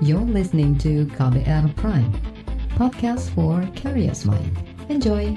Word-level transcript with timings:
You're 0.00 0.24
listening 0.24 0.80
to 0.80 1.04
KBR 1.12 1.76
Prime, 1.76 2.08
podcast 2.72 3.28
for 3.36 3.60
curious 3.76 4.24
mind. 4.24 4.48
Enjoy! 4.88 5.36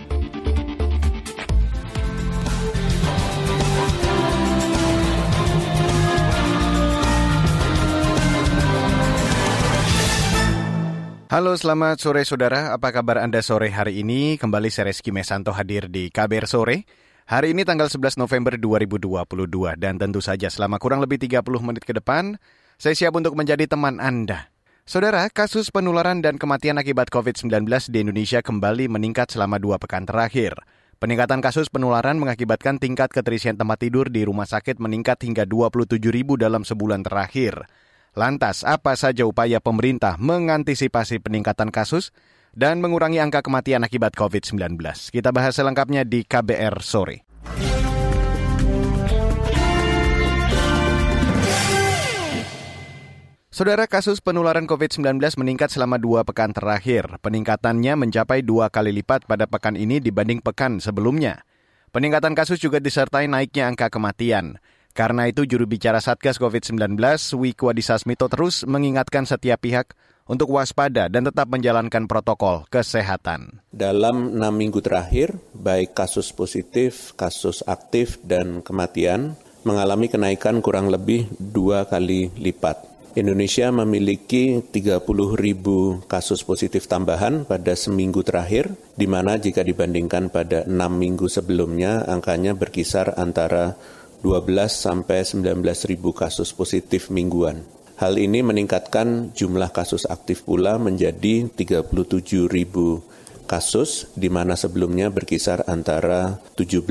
Halo, 11.28 11.60
selamat 11.60 12.00
sore 12.00 12.24
saudara. 12.24 12.72
Apa 12.72 12.96
kabar 12.96 13.20
Anda 13.20 13.44
sore 13.44 13.68
hari 13.68 14.00
ini? 14.00 14.40
Kembali 14.40 14.72
saya 14.72 14.96
Reski 14.96 15.12
Mesanto 15.12 15.52
hadir 15.52 15.92
di 15.92 16.08
KBR 16.08 16.48
Sore. 16.48 16.88
Hari 17.28 17.52
ini 17.52 17.68
tanggal 17.68 17.92
11 17.92 18.16
November 18.16 18.56
2022 18.56 19.28
dan 19.76 20.00
tentu 20.00 20.24
saja 20.24 20.48
selama 20.48 20.80
kurang 20.80 21.04
lebih 21.04 21.20
30 21.20 21.44
menit 21.68 21.84
ke 21.84 21.92
depan, 21.92 22.40
saya 22.80 22.96
siap 22.96 23.12
untuk 23.20 23.36
menjadi 23.36 23.68
teman 23.68 24.00
Anda. 24.00 24.53
Saudara, 24.84 25.24
kasus 25.32 25.72
penularan 25.72 26.20
dan 26.20 26.36
kematian 26.36 26.76
akibat 26.76 27.08
COVID-19 27.08 27.64
di 27.88 28.04
Indonesia 28.04 28.44
kembali 28.44 28.92
meningkat 28.92 29.32
selama 29.32 29.56
dua 29.56 29.80
pekan 29.80 30.04
terakhir. 30.04 30.60
Peningkatan 31.00 31.40
kasus 31.40 31.72
penularan 31.72 32.20
mengakibatkan 32.20 32.84
tingkat 32.84 33.08
keterisian 33.08 33.56
tempat 33.56 33.80
tidur 33.80 34.12
di 34.12 34.28
rumah 34.28 34.44
sakit 34.44 34.84
meningkat 34.84 35.24
hingga 35.24 35.48
27 35.48 36.04
ribu 36.12 36.36
dalam 36.36 36.68
sebulan 36.68 37.00
terakhir. 37.00 37.64
Lantas, 38.12 38.68
apa 38.68 39.00
saja 39.00 39.24
upaya 39.24 39.64
pemerintah 39.64 40.20
mengantisipasi 40.20 41.24
peningkatan 41.24 41.72
kasus 41.72 42.12
dan 42.52 42.84
mengurangi 42.84 43.24
angka 43.24 43.40
kematian 43.40 43.88
akibat 43.88 44.12
COVID-19? 44.20 44.84
Kita 45.16 45.32
bahas 45.32 45.56
selengkapnya 45.56 46.04
di 46.04 46.28
KBR 46.28 46.84
sore. 46.84 47.24
Saudara 53.54 53.86
kasus 53.86 54.18
penularan 54.18 54.66
COVID-19 54.66 55.22
meningkat 55.38 55.70
selama 55.70 56.02
dua 56.02 56.26
pekan 56.26 56.58
terakhir. 56.58 57.22
Peningkatannya 57.22 57.94
mencapai 57.94 58.42
dua 58.42 58.74
kali 58.74 58.90
lipat 58.90 59.30
pada 59.30 59.46
pekan 59.46 59.78
ini 59.78 60.02
dibanding 60.02 60.42
pekan 60.42 60.82
sebelumnya. 60.82 61.46
Peningkatan 61.94 62.34
kasus 62.34 62.58
juga 62.58 62.82
disertai 62.82 63.30
naiknya 63.30 63.70
angka 63.70 63.94
kematian. 63.94 64.58
Karena 64.98 65.30
itu 65.30 65.46
juru 65.46 65.70
bicara 65.70 66.02
Satgas 66.02 66.42
COVID-19, 66.42 66.98
Wiku 67.38 67.70
Adhisa 67.70 68.02
Smito 68.02 68.26
terus 68.26 68.66
mengingatkan 68.66 69.30
setiap 69.30 69.62
pihak 69.62 69.94
untuk 70.26 70.50
waspada 70.50 71.06
dan 71.06 71.30
tetap 71.30 71.46
menjalankan 71.46 72.10
protokol 72.10 72.66
kesehatan. 72.74 73.62
Dalam 73.70 74.34
enam 74.34 74.54
minggu 74.58 74.82
terakhir, 74.82 75.30
baik 75.54 75.94
kasus 75.94 76.34
positif, 76.34 77.14
kasus 77.14 77.62
aktif, 77.70 78.18
dan 78.26 78.66
kematian 78.66 79.38
mengalami 79.62 80.10
kenaikan 80.10 80.58
kurang 80.58 80.90
lebih 80.90 81.30
dua 81.38 81.86
kali 81.86 82.34
lipat. 82.34 82.93
Indonesia 83.14 83.70
memiliki 83.70 84.58
30 84.66 85.06
ribu 85.38 86.02
kasus 86.10 86.42
positif 86.42 86.90
tambahan 86.90 87.46
pada 87.46 87.78
seminggu 87.78 88.26
terakhir, 88.26 88.74
di 88.98 89.06
mana 89.06 89.38
jika 89.38 89.62
dibandingkan 89.62 90.34
pada 90.34 90.66
enam 90.66 90.98
minggu 90.98 91.30
sebelumnya, 91.30 92.10
angkanya 92.10 92.58
berkisar 92.58 93.14
antara 93.22 93.78
12 94.26 94.74
sampai 94.74 95.22
19 95.30 95.46
ribu 95.86 96.10
kasus 96.10 96.58
positif 96.58 97.14
mingguan. 97.14 97.62
Hal 98.02 98.18
ini 98.18 98.42
meningkatkan 98.42 99.38
jumlah 99.38 99.70
kasus 99.70 100.10
aktif 100.10 100.42
pula 100.42 100.82
menjadi 100.82 101.54
37 101.54 102.50
ribu 102.50 103.06
kasus, 103.46 104.10
di 104.18 104.34
mana 104.34 104.58
sebelumnya 104.58 105.14
berkisar 105.14 105.70
antara 105.70 106.42
17 106.58 106.90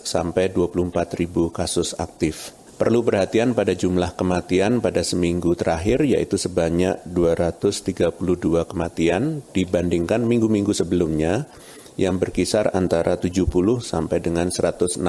sampai 0.00 0.48
24 0.48 1.20
ribu 1.20 1.52
kasus 1.52 1.92
aktif. 2.00 2.57
Perlu 2.78 3.02
perhatian 3.02 3.58
pada 3.58 3.74
jumlah 3.74 4.14
kematian 4.14 4.78
pada 4.78 5.02
seminggu 5.02 5.58
terakhir, 5.58 6.06
yaitu 6.06 6.38
sebanyak 6.38 7.02
232 7.10 8.22
kematian 8.70 9.42
dibandingkan 9.50 10.22
minggu-minggu 10.22 10.70
sebelumnya, 10.70 11.50
yang 11.98 12.22
berkisar 12.22 12.70
antara 12.78 13.18
70 13.18 13.82
sampai 13.82 14.22
dengan 14.22 14.54
160 14.54 15.02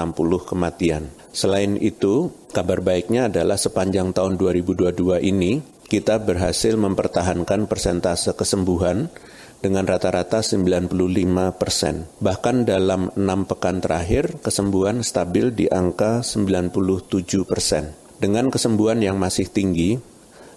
kematian. 0.49 1.13
Selain 1.29 1.77
itu, 1.77 2.33
kabar 2.49 2.81
baiknya 2.81 3.29
adalah 3.29 3.61
sepanjang 3.61 4.17
tahun 4.17 4.41
2022 4.41 5.21
ini 5.21 5.61
kita 5.85 6.17
berhasil 6.17 6.73
mempertahankan 6.73 7.69
persentase 7.69 8.33
kesembuhan 8.33 9.13
dengan 9.59 9.83
rata-rata 9.83 10.39
95 10.39 11.51
persen. 11.55 12.07
Bahkan 12.19 12.63
dalam 12.63 13.11
enam 13.15 13.43
pekan 13.43 13.83
terakhir, 13.83 14.39
kesembuhan 14.39 15.03
stabil 15.03 15.51
di 15.51 15.67
angka 15.67 16.23
97 16.23 17.43
persen. 17.43 17.91
Dengan 18.19 18.51
kesembuhan 18.51 18.99
yang 18.99 19.19
masih 19.19 19.47
tinggi, 19.47 19.99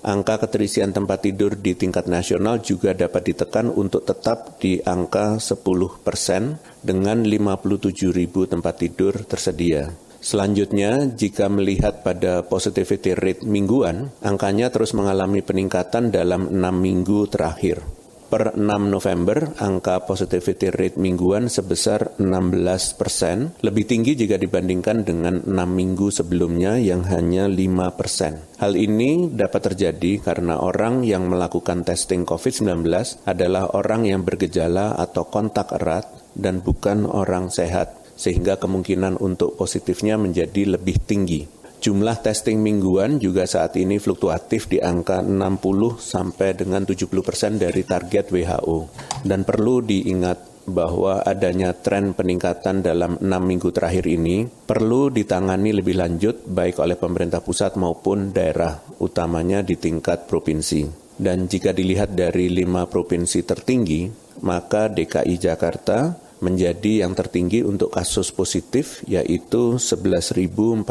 angka 0.03 0.43
keterisian 0.47 0.91
tempat 0.95 1.27
tidur 1.27 1.55
di 1.55 1.79
tingkat 1.79 2.11
nasional 2.11 2.59
juga 2.63 2.95
dapat 2.95 3.23
ditekan 3.35 3.71
untuk 3.71 4.07
tetap 4.07 4.59
di 4.59 4.83
angka 4.83 5.39
10 5.39 5.63
persen 6.03 6.59
dengan 6.83 7.23
57 7.23 8.11
ribu 8.11 8.47
tempat 8.47 8.83
tidur 8.83 9.15
tersedia. 9.27 9.91
Selanjutnya, 10.23 11.11
jika 11.11 11.51
melihat 11.51 12.07
pada 12.07 12.47
positivity 12.47 13.19
rate 13.19 13.43
mingguan, 13.43 14.15
angkanya 14.23 14.71
terus 14.71 14.95
mengalami 14.95 15.43
peningkatan 15.43 16.15
dalam 16.15 16.47
enam 16.47 16.79
minggu 16.79 17.27
terakhir 17.27 18.02
per 18.33 18.57
6 18.57 18.65
November, 18.65 19.53
angka 19.61 20.09
positivity 20.09 20.73
rate 20.73 20.97
mingguan 20.97 21.53
sebesar 21.53 22.17
16 22.17 22.97
persen, 22.97 23.53
lebih 23.61 23.85
tinggi 23.85 24.17
jika 24.17 24.41
dibandingkan 24.41 25.05
dengan 25.05 25.45
6 25.45 25.53
minggu 25.53 26.09
sebelumnya 26.09 26.81
yang 26.81 27.05
hanya 27.13 27.45
5 27.45 27.93
persen. 27.93 28.41
Hal 28.57 28.73
ini 28.81 29.29
dapat 29.29 29.69
terjadi 29.69 30.25
karena 30.25 30.57
orang 30.65 31.05
yang 31.05 31.29
melakukan 31.29 31.85
testing 31.85 32.25
COVID-19 32.25 32.89
adalah 33.29 33.69
orang 33.77 34.09
yang 34.09 34.25
bergejala 34.25 34.97
atau 34.97 35.29
kontak 35.29 35.69
erat 35.77 36.09
dan 36.33 36.65
bukan 36.65 37.05
orang 37.05 37.53
sehat, 37.53 38.17
sehingga 38.17 38.57
kemungkinan 38.57 39.21
untuk 39.21 39.61
positifnya 39.61 40.17
menjadi 40.17 40.81
lebih 40.81 41.05
tinggi. 41.05 41.62
Jumlah 41.83 42.23
testing 42.23 42.63
mingguan 42.63 43.19
juga 43.19 43.43
saat 43.43 43.75
ini 43.75 43.99
fluktuatif 43.99 44.71
di 44.71 44.79
angka 44.79 45.19
60 45.19 45.99
sampai 45.99 46.55
dengan 46.55 46.87
70 46.87 47.11
persen 47.27 47.59
dari 47.59 47.83
target 47.83 48.31
WHO. 48.31 48.87
Dan 49.27 49.43
perlu 49.43 49.83
diingat 49.83 50.63
bahwa 50.71 51.27
adanya 51.27 51.75
tren 51.75 52.15
peningkatan 52.15 52.87
dalam 52.87 53.19
enam 53.19 53.43
minggu 53.43 53.75
terakhir 53.75 54.07
ini 54.07 54.47
perlu 54.47 55.11
ditangani 55.11 55.75
lebih 55.75 55.99
lanjut 55.99 56.47
baik 56.47 56.79
oleh 56.79 56.95
pemerintah 56.95 57.43
pusat 57.43 57.75
maupun 57.75 58.31
daerah, 58.31 58.79
utamanya 59.03 59.67
di 59.67 59.75
tingkat 59.75 60.31
provinsi. 60.31 60.87
Dan 61.19 61.51
jika 61.51 61.75
dilihat 61.75 62.15
dari 62.15 62.47
lima 62.47 62.87
provinsi 62.87 63.43
tertinggi, 63.43 64.07
maka 64.47 64.87
DKI 64.87 65.35
Jakarta 65.35 66.15
menjadi 66.43 67.07
yang 67.07 67.15
tertinggi 67.15 67.63
untuk 67.63 67.95
kasus 67.95 68.35
positif 68.35 69.07
yaitu 69.07 69.79
11.422 69.79 70.83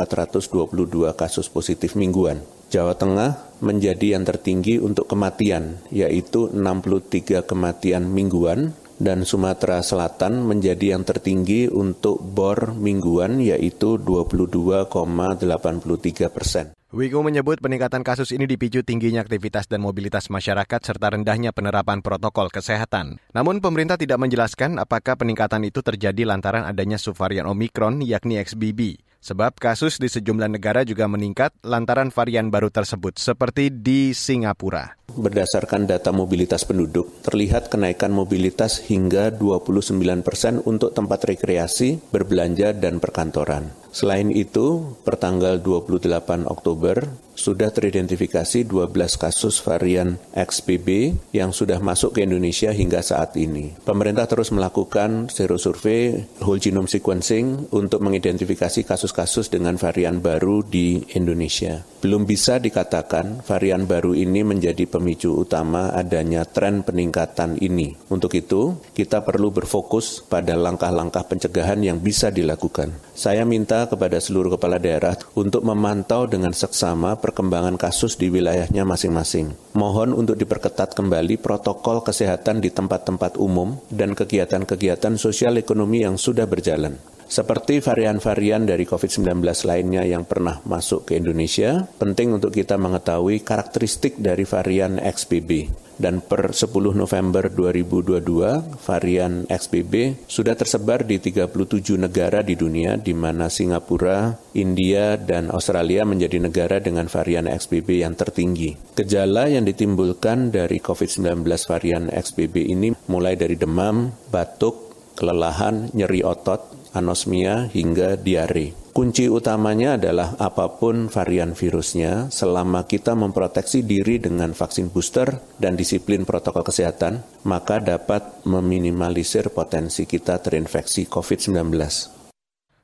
kasus 1.13 1.51
positif 1.51 1.99
mingguan. 1.99 2.39
Jawa 2.71 2.95
Tengah 2.95 3.59
menjadi 3.59 4.15
yang 4.15 4.23
tertinggi 4.23 4.79
untuk 4.79 5.11
kematian 5.11 5.83
yaitu 5.91 6.47
63 6.47 7.43
kematian 7.43 8.07
mingguan 8.07 8.71
dan 9.01 9.25
Sumatera 9.27 9.83
Selatan 9.83 10.45
menjadi 10.45 10.95
yang 10.95 11.03
tertinggi 11.03 11.67
untuk 11.67 12.21
bor 12.21 12.77
mingguan 12.77 13.41
yaitu 13.43 13.99
22,83 13.99 16.31
persen. 16.31 16.71
Wiku 16.91 17.23
menyebut 17.23 17.63
peningkatan 17.63 18.03
kasus 18.03 18.35
ini 18.35 18.43
dipicu 18.43 18.83
tingginya 18.83 19.23
aktivitas 19.23 19.63
dan 19.71 19.79
mobilitas 19.79 20.27
masyarakat 20.27 20.75
serta 20.83 21.15
rendahnya 21.15 21.55
penerapan 21.55 22.03
protokol 22.03 22.51
kesehatan. 22.51 23.15
Namun 23.31 23.63
pemerintah 23.63 23.95
tidak 23.95 24.19
menjelaskan 24.19 24.75
apakah 24.75 25.15
peningkatan 25.15 25.63
itu 25.63 25.79
terjadi 25.79 26.27
lantaran 26.27 26.67
adanya 26.67 26.99
subvarian 26.99 27.47
Omikron 27.47 28.03
yakni 28.03 28.43
XBB. 28.43 28.99
Sebab 29.23 29.55
kasus 29.55 30.03
di 30.03 30.11
sejumlah 30.11 30.51
negara 30.51 30.83
juga 30.83 31.07
meningkat 31.07 31.55
lantaran 31.63 32.11
varian 32.11 32.51
baru 32.51 32.67
tersebut 32.67 33.15
seperti 33.15 33.71
di 33.71 34.11
Singapura. 34.11 34.99
Berdasarkan 35.15 35.87
data 35.87 36.11
mobilitas 36.11 36.67
penduduk, 36.67 37.23
terlihat 37.23 37.71
kenaikan 37.71 38.11
mobilitas 38.11 38.83
hingga 38.83 39.31
29 39.31 39.95
persen 40.27 40.59
untuk 40.67 40.91
tempat 40.91 41.23
rekreasi, 41.23 42.03
berbelanja, 42.11 42.75
dan 42.75 42.99
perkantoran. 42.99 43.80
Selain 43.91 44.31
itu, 44.31 44.95
pertanggal 45.03 45.59
28 45.59 46.47
Oktober 46.47 47.11
sudah 47.41 47.73
teridentifikasi 47.73 48.67
12 48.69 48.93
kasus 49.17 49.59
varian 49.65 50.19
XBB 50.35 51.17
yang 51.33 51.49
sudah 51.49 51.81
masuk 51.81 52.15
ke 52.15 52.27
Indonesia 52.27 52.69
hingga 52.69 53.01
saat 53.01 53.33
ini. 53.39 53.73
Pemerintah 53.81 54.29
terus 54.29 54.53
melakukan 54.53 55.31
serosurvei 55.31 56.37
whole 56.43 56.61
genome 56.61 56.85
sequencing 56.85 57.71
untuk 57.73 58.03
mengidentifikasi 58.05 58.85
kasus-kasus 58.85 59.49
dengan 59.49 59.79
varian 59.81 60.21
baru 60.21 60.61
di 60.61 61.01
Indonesia. 61.17 61.81
Belum 62.01 62.25
bisa 62.25 62.61
dikatakan 62.61 63.45
varian 63.45 63.85
baru 63.89 64.13
ini 64.13 64.45
menjadi 64.45 64.85
pemicu 64.89 65.33
utama 65.33 65.93
adanya 65.93 66.45
tren 66.45 66.85
peningkatan 66.85 67.61
ini. 67.61 67.93
Untuk 68.09 68.33
itu, 68.37 68.77
kita 68.93 69.21
perlu 69.25 69.53
berfokus 69.53 70.21
pada 70.25 70.57
langkah-langkah 70.57 71.25
pencegahan 71.25 71.81
yang 71.81 72.01
bisa 72.01 72.33
dilakukan. 72.33 72.93
Saya 73.13 73.45
minta 73.45 73.80
kepada 73.87 74.17
seluruh 74.19 74.57
kepala 74.57 74.81
daerah 74.81 75.15
untuk 75.37 75.63
memantau 75.63 76.25
dengan 76.25 76.51
seksama 76.51 77.17
perkembangan 77.17 77.79
kasus 77.79 78.19
di 78.19 78.27
wilayahnya 78.27 78.83
masing-masing. 78.83 79.53
Mohon 79.77 80.17
untuk 80.17 80.35
diperketat 80.35 80.97
kembali 80.97 81.39
protokol 81.39 82.03
kesehatan 82.03 82.59
di 82.59 82.73
tempat-tempat 82.73 83.39
umum 83.39 83.79
dan 83.87 84.17
kegiatan-kegiatan 84.17 85.15
sosial 85.15 85.55
ekonomi 85.57 86.03
yang 86.03 86.19
sudah 86.19 86.45
berjalan. 86.49 86.99
Seperti 87.31 87.79
varian-varian 87.79 88.67
dari 88.67 88.83
COVID-19 88.83 89.39
lainnya 89.63 90.03
yang 90.03 90.27
pernah 90.27 90.59
masuk 90.67 91.07
ke 91.07 91.15
Indonesia, 91.15 91.87
penting 91.95 92.35
untuk 92.35 92.51
kita 92.51 92.75
mengetahui 92.75 93.39
karakteristik 93.47 94.19
dari 94.19 94.43
varian 94.43 94.99
XBB. 94.99 95.71
Dan 96.01 96.25
per 96.25 96.49
10 96.49 96.97
November 96.97 97.45
2022, 97.53 98.81
varian 98.81 99.45
XBB 99.45 100.25
sudah 100.25 100.57
tersebar 100.57 101.05
di 101.05 101.21
37 101.21 102.01
negara 102.01 102.41
di 102.41 102.57
dunia, 102.57 102.97
di 102.97 103.13
mana 103.13 103.53
Singapura, 103.53 104.33
India, 104.57 105.13
dan 105.13 105.53
Australia 105.53 106.01
menjadi 106.01 106.41
negara 106.41 106.81
dengan 106.81 107.05
varian 107.05 107.45
XBB 107.45 108.01
yang 108.01 108.17
tertinggi. 108.17 108.97
Gejala 108.97 109.45
yang 109.45 109.69
ditimbulkan 109.69 110.49
dari 110.49 110.81
COVID-19 110.81 111.45
varian 111.69 112.09
XBB 112.09 112.65
ini 112.65 112.97
mulai 113.05 113.37
dari 113.37 113.53
demam, 113.53 114.09
batuk, 114.33 115.13
kelelahan, 115.13 115.93
nyeri 115.93 116.25
otot, 116.25 116.89
anosmia, 116.97 117.69
hingga 117.69 118.17
diare. 118.17 118.80
Kunci 118.91 119.31
utamanya 119.31 119.95
adalah 119.95 120.35
apa 120.35 120.67
pun 120.75 121.07
varian 121.07 121.55
virusnya, 121.55 122.27
selama 122.27 122.83
kita 122.83 123.15
memproteksi 123.15 123.87
diri 123.87 124.19
dengan 124.19 124.51
vaksin 124.51 124.91
booster 124.91 125.31
dan 125.55 125.79
disiplin 125.79 126.27
protokol 126.27 126.67
kesehatan, 126.67 127.23
maka 127.47 127.79
dapat 127.79 128.43
meminimalisir 128.43 129.47
potensi 129.55 130.03
kita 130.03 130.43
terinfeksi 130.43 131.07
COVID-19. 131.07 131.71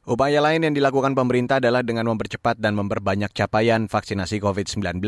Upaya 0.07 0.39
lain 0.39 0.63
yang 0.63 0.71
dilakukan 0.71 1.11
pemerintah 1.11 1.59
adalah 1.59 1.83
dengan 1.83 2.07
mempercepat 2.07 2.55
dan 2.55 2.79
memperbanyak 2.79 3.35
capaian 3.35 3.91
vaksinasi 3.91 4.39
COVID-19. 4.39 5.03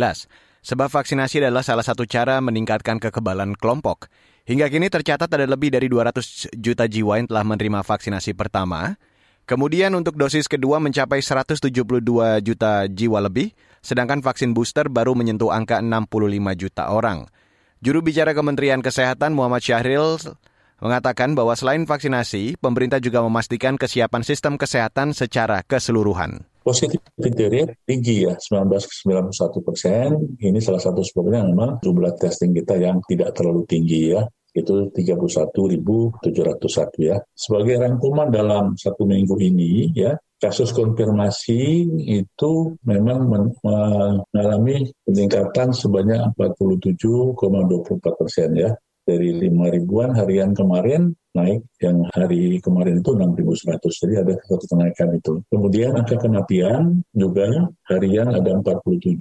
Sebab 0.60 0.92
vaksinasi 0.92 1.40
adalah 1.40 1.64
salah 1.64 1.88
satu 1.88 2.04
cara 2.04 2.44
meningkatkan 2.44 3.00
kekebalan 3.00 3.56
kelompok. 3.56 4.12
Hingga 4.44 4.68
kini 4.68 4.92
tercatat 4.92 5.32
ada 5.32 5.48
lebih 5.48 5.72
dari 5.72 5.88
200 5.88 6.52
juta 6.60 6.92
jiwa 6.92 7.24
yang 7.24 7.32
telah 7.32 7.48
menerima 7.48 7.88
vaksinasi 7.88 8.36
pertama. 8.36 9.00
Kemudian 9.50 9.98
untuk 9.98 10.14
dosis 10.14 10.46
kedua 10.46 10.78
mencapai 10.78 11.26
172 11.26 11.74
juta 12.46 12.86
jiwa 12.86 13.18
lebih, 13.18 13.50
sedangkan 13.82 14.22
vaksin 14.22 14.54
booster 14.54 14.94
baru 14.94 15.18
menyentuh 15.18 15.50
angka 15.50 15.82
65 15.82 16.54
juta 16.54 16.94
orang. 16.94 17.26
Juru 17.82 18.06
bicara 18.06 18.38
Kementerian 18.38 18.86
Kesehatan 18.86 19.34
Muhammad 19.34 19.66
Syahril 19.66 20.22
mengatakan 20.78 21.34
bahwa 21.34 21.58
selain 21.58 21.90
vaksinasi, 21.90 22.62
pemerintah 22.62 23.02
juga 23.02 23.26
memastikan 23.26 23.74
kesiapan 23.74 24.22
sistem 24.22 24.54
kesehatan 24.54 25.18
secara 25.18 25.66
keseluruhan. 25.66 26.46
Positivity 26.62 27.50
rate 27.50 27.74
tinggi 27.90 28.30
ya, 28.30 28.38
19-91 28.38 29.66
persen. 29.66 30.38
Ini 30.38 30.62
salah 30.62 30.78
satu 30.78 31.02
sebabnya 31.02 31.42
memang 31.42 31.82
jumlah 31.82 32.14
testing 32.22 32.54
kita 32.54 32.78
yang 32.78 33.02
tidak 33.10 33.34
terlalu 33.34 33.66
tinggi 33.66 34.14
ya 34.14 34.30
itu 34.56 34.90
31.701 34.94 36.24
ya. 37.02 37.18
Sebagai 37.36 37.76
rangkuman 37.78 38.32
dalam 38.34 38.74
satu 38.74 39.06
minggu 39.06 39.38
ini 39.38 39.94
ya, 39.94 40.18
kasus 40.40 40.72
konfirmasi 40.72 41.84
itu 42.08 42.74
memang 42.88 43.28
mengalami 43.62 44.88
peningkatan 45.04 45.76
sebanyak 45.76 46.32
47,24 46.40 48.20
persen 48.20 48.50
ya 48.56 48.72
dari 49.04 49.36
5 49.36 49.76
ribuan 49.76 50.16
harian 50.16 50.56
kemarin 50.56 51.12
naik 51.38 51.62
yang 51.82 52.02
hari 52.14 52.58
kemarin 52.62 53.02
itu 53.02 53.12
6.100 53.14 54.02
jadi 54.02 54.14
ada 54.26 54.34
satu 54.50 54.66
kenaikan 54.66 55.10
itu. 55.14 55.34
Kemudian 55.54 55.94
angka 55.94 56.18
kematian 56.18 57.06
juga 57.14 57.70
harian 57.90 58.34
ada 58.34 58.50
47 58.58 59.20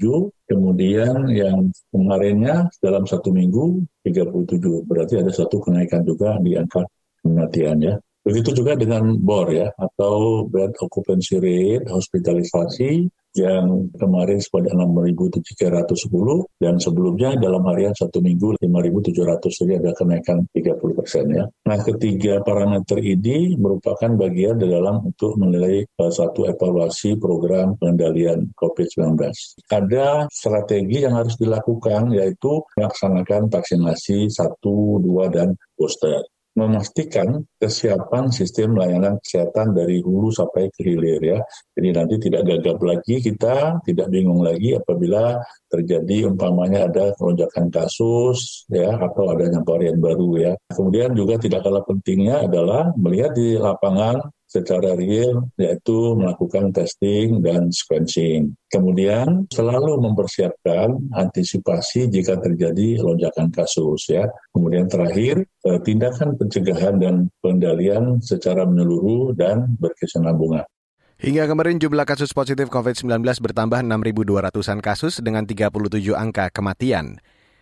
kemudian 0.49 1.29
yang 1.29 1.69
kemarinnya 1.93 2.73
dalam 2.81 3.05
satu 3.05 3.29
minggu 3.29 3.85
37 4.09 4.89
berarti 4.89 5.21
ada 5.21 5.33
satu 5.33 5.61
kenaikan 5.61 6.01
juga 6.03 6.41
di 6.41 6.57
angka 6.57 6.85
kematian 7.21 7.79
ya. 7.85 7.95
Begitu 8.29 8.61
juga 8.61 8.77
dengan 8.77 9.17
BOR 9.17 9.49
ya, 9.57 9.73
atau 9.81 10.45
bed 10.45 10.77
occupancy 10.85 11.41
rate, 11.41 11.89
hospitalisasi 11.89 13.09
yang 13.39 13.89
kemarin 13.95 14.43
sebanyak 14.43 14.75
6.310 14.75 16.61
dan 16.61 16.75
sebelumnya 16.83 17.39
dalam 17.39 17.63
harian 17.71 17.95
satu 17.95 18.19
minggu 18.19 18.59
5.700 18.59 19.59
jadi 19.65 19.73
ada 19.79 19.91
kenaikan 19.95 20.43
30 20.51 20.99
persen 20.99 21.25
ya. 21.31 21.45
Nah 21.47 21.79
ketiga 21.81 22.43
parameter 22.43 22.99
ini 22.99 23.55
merupakan 23.55 24.11
bagian 24.19 24.59
dalam 24.59 25.07
untuk 25.07 25.39
menilai 25.39 25.87
uh, 26.03 26.11
satu 26.11 26.51
evaluasi 26.51 27.17
program 27.17 27.79
pengendalian 27.79 28.51
COVID-19. 28.59 29.15
Ada 29.71 30.27
strategi 30.29 31.07
yang 31.07 31.15
harus 31.15 31.39
dilakukan 31.39 32.11
yaitu 32.13 32.63
melaksanakan 32.75 33.47
vaksinasi 33.53 34.27
satu, 34.33 34.99
dua, 34.99 35.31
dan 35.31 35.55
booster 35.79 36.25
memastikan 36.59 37.47
kesiapan 37.63 38.35
sistem 38.35 38.75
layanan 38.75 39.23
kesehatan 39.23 39.71
dari 39.79 40.03
hulu 40.03 40.35
sampai 40.35 40.67
ke 40.75 40.83
hilir 40.83 41.23
ya. 41.23 41.39
Jadi 41.79 41.89
nanti 41.95 42.15
tidak 42.19 42.43
gagap 42.51 42.79
lagi 42.83 43.23
kita, 43.23 43.79
tidak 43.87 44.11
bingung 44.11 44.43
lagi 44.43 44.75
apabila 44.75 45.39
terjadi 45.71 46.27
umpamanya 46.27 46.91
ada 46.91 47.15
lonjakan 47.23 47.71
kasus 47.71 48.67
ya 48.67 48.99
atau 48.99 49.31
adanya 49.31 49.63
varian 49.63 50.03
baru 50.03 50.31
ya. 50.37 50.53
Kemudian 50.75 51.15
juga 51.15 51.39
tidak 51.39 51.63
kalah 51.63 51.87
pentingnya 51.87 52.51
adalah 52.51 52.91
melihat 52.99 53.39
di 53.39 53.55
lapangan 53.55 54.19
secara 54.49 54.97
real 54.97 55.45
yaitu 55.61 56.17
melakukan 56.17 56.73
testing 56.73 57.45
dan 57.45 57.69
sequencing. 57.69 58.57
Kemudian 58.73 59.45
selalu 59.53 60.01
mempersiapkan 60.01 60.97
antisipasi 61.13 62.09
jika 62.09 62.41
terjadi 62.41 63.05
lonjakan 63.05 63.53
kasus 63.53 64.09
ya. 64.09 64.25
Kemudian 64.57 64.89
terakhir 64.89 65.45
eh, 65.45 65.81
tindakan 65.85 66.41
pencegahan 66.41 66.97
dan 66.97 67.15
pengendalian 67.45 68.25
secara 68.25 68.65
menyeluruh 68.65 69.37
dan 69.37 69.77
berkesinambungan. 69.77 70.65
Hingga 71.19 71.51
kemarin 71.51 71.83
jumlah 71.83 72.07
kasus 72.07 72.31
positif 72.31 72.71
COVID-19 72.71 73.21
bertambah 73.43 73.83
6.200-an 73.83 74.79
kasus 74.79 75.19
dengan 75.19 75.45
37 75.45 76.15
angka 76.15 76.47
kematian. 76.55 77.19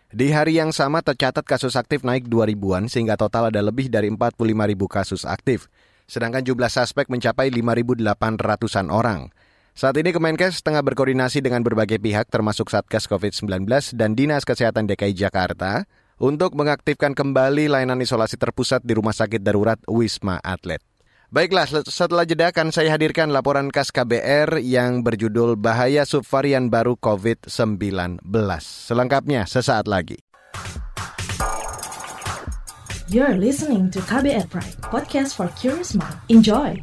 Di 0.07 0.31
hari 0.31 0.55
yang 0.55 0.71
sama 0.71 1.03
tercatat 1.03 1.43
kasus 1.43 1.75
aktif 1.75 2.05
naik 2.05 2.31
2 2.31 2.47
ribuan 2.47 2.87
sehingga 2.87 3.19
total 3.19 3.51
ada 3.51 3.59
lebih 3.59 3.91
dari 3.91 4.07
45 4.07 4.39
ribu 4.71 4.87
kasus 4.87 5.27
aktif 5.27 5.67
sedangkan 6.07 6.41
jumlah 6.41 6.71
suspek 6.71 7.11
mencapai 7.11 7.51
5.800-an 7.51 8.87
orang. 8.89 9.29
Saat 9.77 9.93
ini 10.01 10.09
Kemenkes 10.09 10.65
tengah 10.65 10.81
berkoordinasi 10.81 11.45
dengan 11.45 11.61
berbagai 11.61 12.01
pihak 12.01 12.33
termasuk 12.33 12.73
Satgas 12.73 13.05
COVID-19 13.05 13.69
dan 13.93 14.17
Dinas 14.17 14.41
Kesehatan 14.41 14.89
DKI 14.89 15.13
Jakarta 15.13 15.85
untuk 16.17 16.57
mengaktifkan 16.57 17.13
kembali 17.13 17.69
layanan 17.69 18.01
isolasi 18.01 18.41
terpusat 18.41 18.81
di 18.81 18.97
Rumah 18.97 19.13
Sakit 19.13 19.37
Darurat 19.37 19.77
Wisma 19.85 20.41
Atlet. 20.41 20.81
Baiklah, 21.27 21.67
setelah 21.67 22.23
jeda 22.23 22.55
akan 22.55 22.71
saya 22.71 22.95
hadirkan 22.95 23.35
laporan 23.35 23.67
khas 23.67 23.91
KBR 23.91 24.63
yang 24.63 25.03
berjudul 25.03 25.59
Bahaya 25.59 26.07
Subvarian 26.07 26.71
Baru 26.71 26.95
COVID-19. 26.95 28.23
Selengkapnya 28.63 29.43
sesaat 29.43 29.91
lagi. 29.91 30.26
You're 33.07 33.39
listening 33.39 33.87
to 33.95 34.03
KBR 34.03 34.51
Pride, 34.51 34.83
podcast 34.83 35.39
for 35.39 35.47
curious 35.55 35.95
mind. 35.95 36.19
Enjoy! 36.27 36.75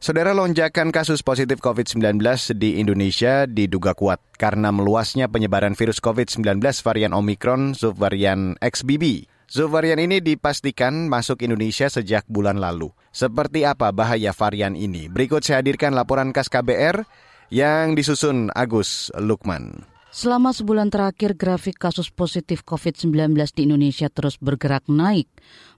Saudara 0.00 0.32
lonjakan 0.32 0.96
kasus 0.96 1.20
positif 1.20 1.60
COVID-19 1.60 2.16
di 2.56 2.80
Indonesia 2.80 3.44
diduga 3.44 3.92
kuat 3.92 4.24
karena 4.40 4.72
meluasnya 4.72 5.28
penyebaran 5.28 5.76
virus 5.76 6.00
COVID-19 6.00 6.64
varian 6.80 7.12
Omicron 7.12 7.76
subvarian 7.76 8.56
XBB. 8.64 9.28
Subvarian 9.52 10.00
ini 10.00 10.24
dipastikan 10.24 11.12
masuk 11.12 11.44
Indonesia 11.44 11.84
sejak 11.84 12.24
bulan 12.24 12.56
lalu. 12.56 12.88
Seperti 13.12 13.68
apa 13.68 13.92
bahaya 13.92 14.32
varian 14.32 14.72
ini? 14.72 15.12
Berikut 15.12 15.44
saya 15.44 15.60
hadirkan 15.60 15.92
laporan 15.92 16.32
khas 16.32 16.48
KBR 16.48 17.04
yang 17.52 17.92
disusun 17.92 18.48
Agus 18.56 19.12
Lukman. 19.12 19.84
Selama 20.08 20.56
sebulan 20.56 20.88
terakhir, 20.88 21.36
grafik 21.36 21.76
kasus 21.76 22.08
positif 22.08 22.64
COVID-19 22.64 23.36
di 23.52 23.68
Indonesia 23.68 24.08
terus 24.08 24.40
bergerak 24.40 24.88
naik. 24.88 25.28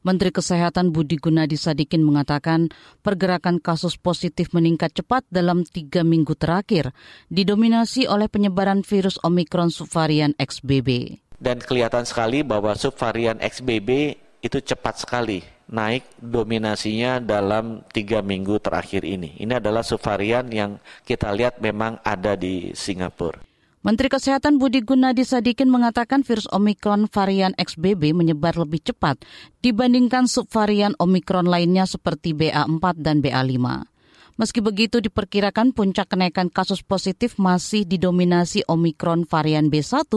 Menteri 0.07 0.31
Kesehatan 0.31 0.95
Budi 0.95 1.19
Gunadi 1.19 1.59
Sadikin 1.59 2.07
mengatakan 2.07 2.71
pergerakan 3.03 3.59
kasus 3.59 3.99
positif 3.99 4.55
meningkat 4.55 4.95
cepat 4.95 5.27
dalam 5.35 5.67
tiga 5.67 6.07
minggu 6.07 6.39
terakhir, 6.39 6.95
didominasi 7.27 8.07
oleh 8.07 8.31
penyebaran 8.31 8.87
virus 8.87 9.19
Omicron 9.27 9.75
subvarian 9.75 10.31
XBB 10.39 11.19
dan 11.45 11.61
kelihatan 11.61 12.09
sekali 12.09 12.41
bahwa 12.41 12.73
subvarian 12.73 13.37
XBB 13.37 14.17
itu 14.41 14.59
cepat 14.65 15.05
sekali 15.05 15.45
naik 15.69 16.05
dominasinya 16.21 17.21
dalam 17.21 17.85
tiga 17.93 18.25
minggu 18.25 18.61
terakhir 18.61 19.05
ini. 19.05 19.37
Ini 19.37 19.61
adalah 19.61 19.85
subvarian 19.85 20.49
yang 20.49 20.81
kita 21.05 21.33
lihat 21.37 21.61
memang 21.61 22.01
ada 22.01 22.33
di 22.37 22.73
Singapura. 22.73 23.45
Menteri 23.85 24.09
Kesehatan 24.09 24.57
Budi 24.57 24.81
Gunadi 24.81 25.29
Sadikin 25.29 25.69
mengatakan 25.69 26.25
virus 26.25 26.49
Omikron 26.49 27.05
varian 27.13 27.53
XBB 27.61 28.17
menyebar 28.17 28.57
lebih 28.57 28.81
cepat 28.81 29.21
dibandingkan 29.61 30.25
subvarian 30.25 30.97
Omikron 30.97 31.45
lainnya 31.45 31.85
seperti 31.85 32.33
BA4 32.33 32.85
dan 32.97 33.21
BA5. 33.21 33.94
Meski 34.35 34.59
begitu, 34.59 34.99
diperkirakan 34.99 35.71
puncak 35.71 36.11
kenaikan 36.11 36.51
kasus 36.51 36.83
positif 36.83 37.39
masih 37.39 37.87
didominasi 37.87 38.67
Omikron 38.67 39.31
varian 39.31 39.71
B1 39.71 40.11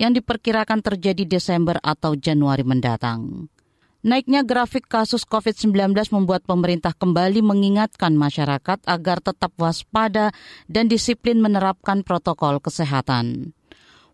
yang 0.00 0.16
diperkirakan 0.16 0.80
terjadi 0.80 1.28
Desember 1.28 1.76
atau 1.84 2.16
Januari 2.16 2.64
mendatang. 2.64 3.52
Naiknya 3.98 4.46
grafik 4.46 4.86
kasus 4.86 5.26
COVID-19 5.26 5.92
membuat 6.14 6.46
pemerintah 6.46 6.94
kembali 6.94 7.44
mengingatkan 7.44 8.14
masyarakat 8.14 8.78
agar 8.86 9.18
tetap 9.20 9.52
waspada 9.58 10.30
dan 10.70 10.86
disiplin 10.86 11.42
menerapkan 11.42 12.06
protokol 12.06 12.62
kesehatan. 12.62 13.57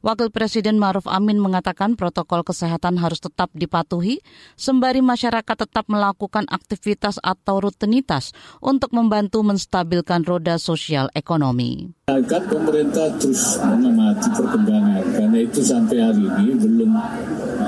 Wakil 0.05 0.29
Presiden 0.29 0.77
Maruf 0.77 1.09
Amin 1.09 1.41
mengatakan 1.41 1.97
protokol 1.97 2.45
kesehatan 2.45 3.01
harus 3.01 3.25
tetap 3.25 3.49
dipatuhi, 3.57 4.21
sembari 4.53 5.01
masyarakat 5.01 5.57
tetap 5.65 5.89
melakukan 5.89 6.45
aktivitas 6.53 7.17
atau 7.25 7.65
rutinitas 7.65 8.37
untuk 8.61 8.93
membantu 8.93 9.41
menstabilkan 9.41 10.21
roda 10.29 10.61
sosial 10.61 11.09
ekonomi. 11.17 11.89
Agar 12.13 12.45
pemerintah 12.45 13.17
terus 13.17 13.57
mengamati 13.65 14.29
perkembangan, 14.29 15.09
karena 15.09 15.39
itu 15.41 15.65
sampai 15.65 15.97
hari 15.97 16.29
ini 16.45 16.53
belum 16.53 16.91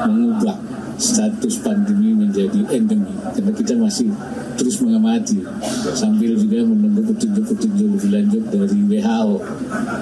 mengubah 0.05 0.57
status 0.97 1.61
pandemi 1.61 2.17
menjadi 2.17 2.61
endemi 2.73 3.13
karena 3.37 3.53
kita 3.53 3.77
masih 3.77 4.09
terus 4.57 4.81
mengamati 4.81 5.45
sambil 5.93 6.33
juga 6.33 6.65
menunggu 6.65 7.13
petunjuk-petunjuk 7.13 7.89
lebih 8.01 8.11
lanjut 8.17 8.43
dari 8.49 8.79
WHO 8.89 9.35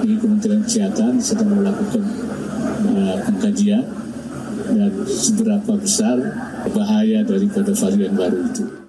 di 0.01 0.11
Kementerian 0.15 0.63
Kesehatan 0.63 1.19
sedang 1.19 1.51
melakukan 1.51 2.03
uh, 2.95 3.17
pengkajian 3.27 3.83
dan 4.71 4.91
seberapa 5.05 5.73
besar 5.77 6.17
bahaya 6.71 7.21
daripada 7.21 7.75
varian 7.75 8.13
baru 8.15 8.39
itu. 8.49 8.84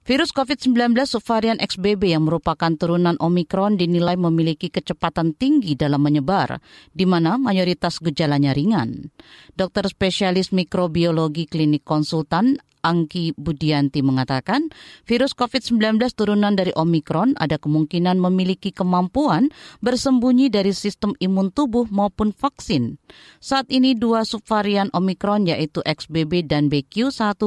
Virus 0.00 0.32
COVID-19 0.32 0.96
subvarian 1.04 1.60
XBB 1.60 2.16
yang 2.16 2.24
merupakan 2.24 2.72
turunan 2.72 3.20
Omikron 3.20 3.76
dinilai 3.76 4.16
memiliki 4.16 4.72
kecepatan 4.72 5.36
tinggi 5.36 5.76
dalam 5.76 6.00
menyebar, 6.00 6.56
di 6.88 7.04
mana 7.04 7.36
mayoritas 7.36 8.00
gejalanya 8.00 8.56
ringan. 8.56 9.12
Dokter 9.52 9.84
spesialis 9.92 10.56
mikrobiologi 10.56 11.44
klinik 11.44 11.84
konsultan 11.84 12.56
Angki 12.80 13.36
Budianti 13.36 14.00
mengatakan, 14.00 14.72
virus 15.04 15.36
COVID-19 15.36 16.00
turunan 16.16 16.56
dari 16.56 16.72
Omikron 16.76 17.36
ada 17.36 17.60
kemungkinan 17.60 18.18
memiliki 18.18 18.72
kemampuan 18.72 19.52
bersembunyi 19.84 20.48
dari 20.48 20.72
sistem 20.72 21.12
imun 21.22 21.52
tubuh 21.52 21.86
maupun 21.88 22.32
vaksin. 22.32 22.98
Saat 23.38 23.68
ini 23.68 23.92
dua 23.96 24.24
subvarian 24.24 24.88
Omikron 24.90 25.48
yaitu 25.48 25.84
XBB 25.84 26.48
dan 26.48 26.68
BQ1 26.68 27.38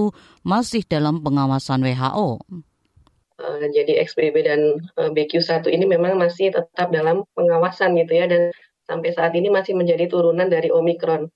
masih 0.46 0.84
dalam 0.86 1.22
pengawasan 1.22 1.84
WHO. 1.84 2.42
Uh, 3.42 3.66
jadi 3.74 4.06
XBB 4.06 4.46
dan 4.46 4.62
uh, 4.96 5.10
BQ1 5.10 5.66
ini 5.68 5.90
memang 5.90 6.16
masih 6.22 6.54
tetap 6.54 6.94
dalam 6.94 7.26
pengawasan 7.34 7.98
gitu 7.98 8.14
ya 8.14 8.30
dan 8.30 8.54
sampai 8.86 9.10
saat 9.10 9.34
ini 9.34 9.50
masih 9.50 9.74
menjadi 9.74 10.06
turunan 10.06 10.48
dari 10.48 10.70
Omikron. 10.70 11.28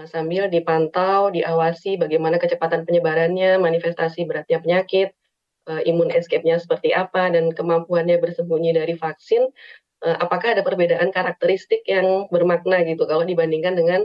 Eh, 0.00 0.08
sambil 0.08 0.48
dipantau, 0.48 1.28
diawasi 1.28 2.00
bagaimana 2.00 2.40
kecepatan 2.40 2.88
penyebarannya, 2.88 3.60
manifestasi 3.60 4.24
beratnya 4.24 4.56
penyakit, 4.64 5.12
uh, 5.68 5.84
imun 5.84 6.08
escape-nya 6.08 6.56
seperti 6.56 6.96
apa, 6.96 7.28
dan 7.28 7.52
kemampuannya 7.52 8.16
bersembunyi 8.16 8.72
dari 8.72 8.96
vaksin. 8.96 9.52
Uh, 10.00 10.16
apakah 10.16 10.56
ada 10.56 10.64
perbedaan 10.64 11.12
karakteristik 11.12 11.84
yang 11.84 12.24
bermakna 12.32 12.80
gitu 12.88 13.04
kalau 13.04 13.28
dibandingkan 13.28 13.76
dengan 13.76 14.02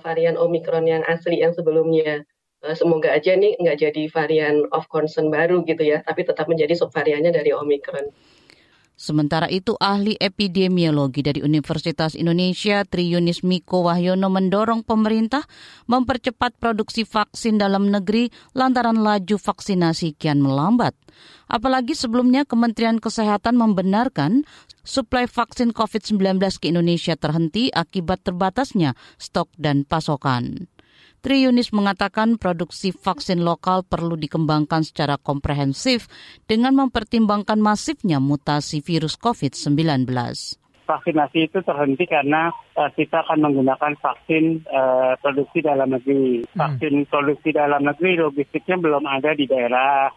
varian 0.00 0.40
Omicron 0.40 0.88
yang 0.88 1.04
asli 1.04 1.44
yang 1.44 1.52
sebelumnya? 1.52 2.24
Semoga 2.72 3.12
aja 3.12 3.36
nih 3.36 3.52
nggak 3.60 3.84
jadi 3.84 4.02
varian 4.08 4.64
of 4.72 4.88
concern 4.88 5.28
baru 5.28 5.60
gitu 5.68 5.84
ya, 5.84 6.00
tapi 6.00 6.24
tetap 6.24 6.48
menjadi 6.48 6.72
subvariannya 6.72 7.36
dari 7.36 7.52
Omicron. 7.52 8.08
Sementara 8.98 9.46
itu, 9.46 9.78
ahli 9.78 10.18
epidemiologi 10.18 11.22
dari 11.22 11.38
Universitas 11.38 12.18
Indonesia 12.18 12.82
Triunis 12.82 13.46
Miko 13.46 13.86
Wahyono 13.86 14.26
mendorong 14.26 14.82
pemerintah 14.82 15.46
mempercepat 15.86 16.58
produksi 16.58 17.06
vaksin 17.06 17.62
dalam 17.62 17.94
negeri 17.94 18.26
lantaran 18.58 18.98
laju 18.98 19.38
vaksinasi 19.38 20.18
kian 20.18 20.42
melambat. 20.42 20.98
Apalagi 21.46 21.94
sebelumnya 21.94 22.42
Kementerian 22.42 22.98
Kesehatan 22.98 23.54
membenarkan 23.54 24.42
suplai 24.82 25.30
vaksin 25.30 25.70
COVID-19 25.70 26.42
ke 26.58 26.74
Indonesia 26.74 27.14
terhenti 27.14 27.70
akibat 27.70 28.26
terbatasnya 28.26 28.98
stok 29.14 29.46
dan 29.54 29.86
pasokan. 29.86 30.66
Tri 31.18 31.44
Yunis 31.44 31.74
mengatakan 31.74 32.38
produksi 32.38 32.94
vaksin 32.94 33.42
lokal 33.42 33.82
perlu 33.82 34.14
dikembangkan 34.14 34.86
secara 34.86 35.18
komprehensif 35.18 36.06
dengan 36.46 36.78
mempertimbangkan 36.78 37.58
masifnya 37.58 38.22
mutasi 38.22 38.78
virus 38.78 39.18
COVID-19 39.18 40.06
vaksinasi 40.88 41.52
itu 41.52 41.60
terhenti 41.60 42.08
karena 42.08 42.48
uh, 42.72 42.88
kita 42.96 43.20
akan 43.28 43.44
menggunakan 43.44 43.92
vaksin 44.00 44.64
uh, 44.72 45.20
produksi 45.20 45.60
dalam 45.60 45.92
negeri. 45.92 46.48
Hmm. 46.48 46.56
Vaksin 46.56 47.04
hmm. 47.04 47.08
produksi 47.12 47.52
dalam 47.52 47.84
negeri 47.84 48.16
logistiknya 48.16 48.80
belum 48.80 49.04
ada 49.04 49.36
di 49.36 49.44
daerah 49.44 50.08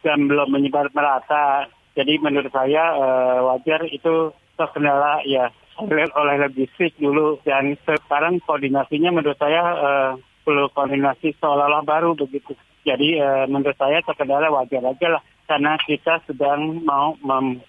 dan 0.00 0.18
belum 0.24 0.48
menyebar 0.48 0.88
merata. 0.96 1.68
Jadi 1.92 2.16
menurut 2.24 2.48
saya 2.48 2.96
uh, 2.96 3.38
wajar 3.52 3.84
itu 3.92 4.32
terkendala 4.56 5.20
ya 5.28 5.52
oleh, 5.80 6.06
oleh 6.12 6.36
logistik 6.42 6.96
dulu 7.00 7.40
dan 7.46 7.76
sekarang 7.86 8.42
koordinasinya 8.44 9.14
menurut 9.14 9.38
saya 9.40 9.62
uh, 9.76 10.12
perlu 10.44 10.68
koordinasi 10.74 11.38
seolah-olah 11.38 11.86
baru 11.86 12.12
begitu. 12.18 12.52
Jadi 12.82 13.16
uh, 13.22 13.46
menurut 13.46 13.78
saya 13.78 14.02
terkendala 14.02 14.50
wajar 14.50 14.82
aja 14.82 15.06
lah 15.18 15.22
karena 15.46 15.76
kita 15.84 16.22
sedang 16.26 16.82
mau 16.82 17.14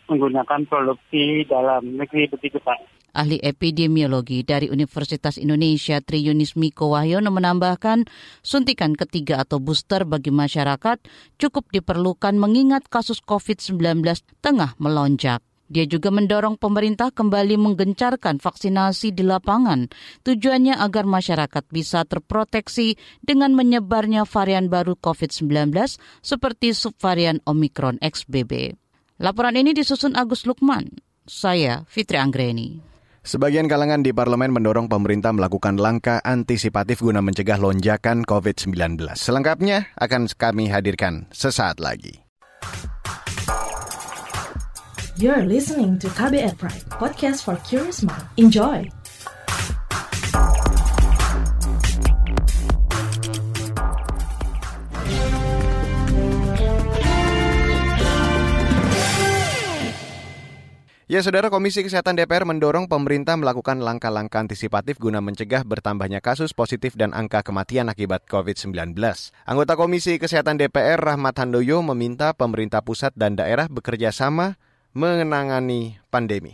menggunakan 0.08 0.66
produksi 0.66 1.46
dalam 1.46 2.00
negeri 2.00 2.30
begitu 2.32 2.58
Pak. 2.62 2.80
Ahli 3.14 3.38
epidemiologi 3.46 4.42
dari 4.42 4.74
Universitas 4.74 5.38
Indonesia 5.38 6.02
Tri 6.02 6.26
Yunis 6.26 6.58
Miko 6.58 6.98
Wahyono 6.98 7.30
menambahkan 7.30 8.10
suntikan 8.42 8.98
ketiga 8.98 9.46
atau 9.46 9.62
booster 9.62 10.02
bagi 10.02 10.34
masyarakat 10.34 10.98
cukup 11.38 11.70
diperlukan 11.70 12.34
mengingat 12.42 12.90
kasus 12.90 13.22
COVID-19 13.22 14.02
tengah 14.42 14.74
melonjak. 14.82 15.46
Dia 15.72 15.88
juga 15.88 16.12
mendorong 16.12 16.60
pemerintah 16.60 17.10
kembali 17.10 17.56
menggencarkan 17.56 18.44
vaksinasi 18.44 19.16
di 19.16 19.24
lapangan. 19.24 19.88
Tujuannya 20.28 20.76
agar 20.76 21.08
masyarakat 21.08 21.64
bisa 21.72 22.04
terproteksi 22.04 23.00
dengan 23.24 23.56
menyebarnya 23.56 24.28
varian 24.28 24.68
baru 24.68 25.00
COVID-19 25.00 25.72
seperti 26.22 26.76
subvarian 26.76 27.40
Omicron 27.48 27.98
XBB. 28.04 28.76
Laporan 29.24 29.56
ini 29.56 29.72
disusun 29.72 30.20
Agus 30.20 30.44
Lukman. 30.44 31.00
Saya 31.24 31.88
Fitri 31.88 32.20
Anggreni. 32.20 32.94
Sebagian 33.24 33.72
kalangan 33.72 34.04
di 34.04 34.12
parlemen 34.12 34.52
mendorong 34.52 34.92
pemerintah 34.92 35.32
melakukan 35.32 35.80
langkah 35.80 36.20
antisipatif 36.28 37.00
guna 37.00 37.24
mencegah 37.24 37.56
lonjakan 37.56 38.28
COVID-19. 38.28 39.00
Selengkapnya 39.16 39.88
akan 39.96 40.28
kami 40.36 40.68
hadirkan 40.68 41.32
sesaat 41.32 41.80
lagi. 41.80 42.20
You're 45.24 45.48
listening 45.48 46.04
to 46.04 46.12
KBR 46.12 46.60
Pride, 46.60 46.84
podcast 47.00 47.48
for 47.48 47.56
curious 47.64 48.04
mind. 48.04 48.28
Enjoy! 48.36 48.92
Ya, 61.08 61.24
Saudara 61.24 61.48
Komisi 61.48 61.88
Kesehatan 61.88 62.20
DPR 62.20 62.44
mendorong 62.44 62.92
pemerintah 62.92 63.40
melakukan 63.40 63.80
langkah-langkah 63.80 64.44
antisipatif 64.44 65.00
guna 65.00 65.24
mencegah 65.24 65.64
bertambahnya 65.64 66.20
kasus 66.20 66.52
positif 66.52 67.00
dan 67.00 67.16
angka 67.16 67.48
kematian 67.48 67.88
akibat 67.88 68.28
COVID-19. 68.28 69.00
Anggota 69.48 69.80
Komisi 69.80 70.20
Kesehatan 70.20 70.60
DPR 70.60 71.00
Rahmat 71.00 71.40
Handoyo 71.40 71.80
meminta 71.80 72.36
pemerintah 72.36 72.84
pusat 72.84 73.16
dan 73.16 73.40
daerah 73.40 73.72
bekerja 73.72 74.12
sama 74.12 74.60
menangani 74.94 75.98
pandemi? 76.08 76.54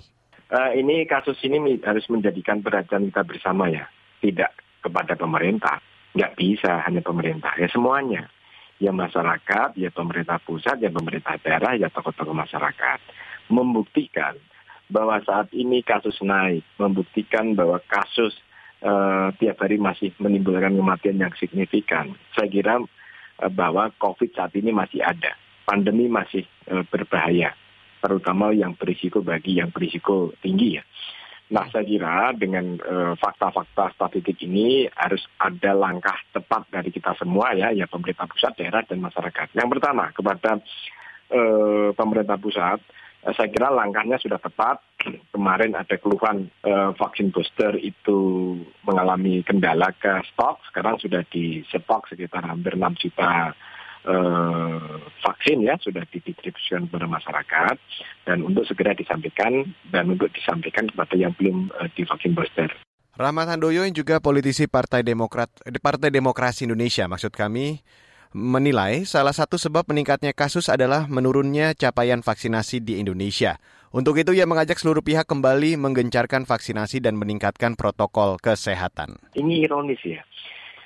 Uh, 0.49 0.73
ini 0.73 1.05
kasus 1.05 1.37
ini 1.45 1.77
harus 1.85 2.07
menjadikan 2.09 2.63
perhatian 2.65 3.05
kita 3.11 3.21
bersama 3.21 3.69
ya, 3.69 3.85
tidak 4.23 4.55
kepada 4.81 5.13
pemerintah. 5.13 5.77
Nggak 6.17 6.33
bisa 6.39 6.81
hanya 6.89 7.05
pemerintah, 7.05 7.53
ya 7.59 7.69
semuanya. 7.69 8.25
Ya 8.79 8.95
masyarakat, 8.95 9.75
ya 9.75 9.91
pemerintah 9.91 10.39
pusat, 10.41 10.79
ya 10.79 10.89
pemerintah 10.89 11.35
daerah, 11.43 11.75
ya 11.75 11.91
tokoh-tokoh 11.91 12.31
masyarakat. 12.33 12.99
Membuktikan 13.51 14.39
bahwa 14.87 15.19
saat 15.21 15.51
ini 15.51 15.83
kasus 15.83 16.17
naik, 16.23 16.63
membuktikan 16.79 17.53
bahwa 17.53 17.77
kasus 17.85 18.33
uh, 18.81 19.35
tiap 19.37 19.59
hari 19.61 19.77
masih 19.77 20.15
menimbulkan 20.17 20.73
kematian 20.73 21.19
yang 21.19 21.35
signifikan. 21.35 22.15
Saya 22.33 22.47
kira 22.49 22.79
uh, 22.79 23.51
bahwa 23.51 23.91
COVID 23.99 24.31
saat 24.33 24.55
ini 24.55 24.71
masih 24.71 25.03
ada, 25.03 25.35
pandemi 25.67 26.07
masih 26.07 26.47
uh, 26.71 26.81
berbahaya 26.87 27.53
terutama 27.99 28.55
yang 28.55 28.75
berisiko 28.75 29.19
bagi 29.19 29.59
yang 29.59 29.69
berisiko 29.69 30.33
tinggi 30.39 30.79
ya. 30.79 30.83
Nah, 31.49 31.65
saya 31.73 31.81
kira 31.81 32.29
dengan 32.37 32.77
uh, 32.77 33.17
fakta-fakta 33.17 33.89
statistik 33.97 34.37
ini 34.45 34.85
harus 34.93 35.25
ada 35.41 35.73
langkah 35.73 36.13
tepat 36.29 36.69
dari 36.69 36.93
kita 36.93 37.17
semua 37.17 37.57
ya, 37.57 37.73
ya 37.73 37.89
pemerintah 37.89 38.29
pusat, 38.29 38.53
daerah, 38.53 38.85
dan 38.85 39.01
masyarakat. 39.01 39.57
Yang 39.57 39.69
pertama, 39.73 40.13
kepada 40.13 40.61
uh, 41.33 41.89
pemerintah 41.97 42.37
pusat, 42.37 42.77
uh, 43.25 43.33
saya 43.33 43.49
kira 43.49 43.73
langkahnya 43.73 44.21
sudah 44.21 44.37
tepat. 44.37 44.77
Kemarin 45.33 45.73
ada 45.73 45.97
keluhan 45.97 46.53
uh, 46.69 46.93
vaksin 46.93 47.33
booster 47.33 47.81
itu 47.81 48.53
mengalami 48.85 49.41
kendala 49.41 49.89
ke 49.97 50.21
stok, 50.29 50.61
sekarang 50.69 51.01
sudah 51.01 51.25
di 51.33 51.65
stok 51.65 52.13
sekitar 52.13 52.45
hampir 52.45 52.77
6 52.77 52.93
juta 53.09 53.57
eh, 54.07 54.95
vaksin 55.19 55.65
ya 55.65 55.75
sudah 55.81 56.03
didistribusikan 56.07 56.87
kepada 56.87 57.07
masyarakat 57.09 57.75
dan 58.23 58.37
untuk 58.45 58.63
segera 58.63 58.95
disampaikan 58.95 59.67
dan 59.91 60.13
untuk 60.13 60.31
disampaikan 60.31 60.87
kepada 60.87 61.15
yang 61.19 61.33
belum 61.35 61.73
eh, 61.81 61.89
divaksin 61.95 62.35
booster. 62.37 62.69
Rahmat 63.19 63.51
Handoyo 63.51 63.83
yang 63.83 63.91
juga 63.91 64.23
politisi 64.23 64.63
Partai 64.71 65.03
Demokrat 65.03 65.51
Partai 65.83 66.07
Demokrasi 66.07 66.63
Indonesia 66.63 67.03
maksud 67.03 67.35
kami 67.35 67.83
menilai 68.31 69.09
salah 69.09 69.33
satu 69.33 69.57
sebab 69.57 69.89
meningkatnya 69.89 70.37
kasus 70.37 70.69
adalah 70.69 71.09
menurunnya 71.09 71.73
capaian 71.73 72.21
vaksinasi 72.21 72.79
di 72.85 73.01
Indonesia. 73.01 73.57
Untuk 73.89 74.21
itu 74.21 74.37
ia 74.37 74.45
mengajak 74.45 74.77
seluruh 74.77 75.01
pihak 75.01 75.25
kembali 75.25 75.73
menggencarkan 75.81 76.45
vaksinasi 76.45 77.01
dan 77.01 77.17
meningkatkan 77.17 77.73
protokol 77.73 78.37
kesehatan. 78.37 79.17
Ini 79.33 79.65
ironis 79.65 79.97
ya 80.05 80.21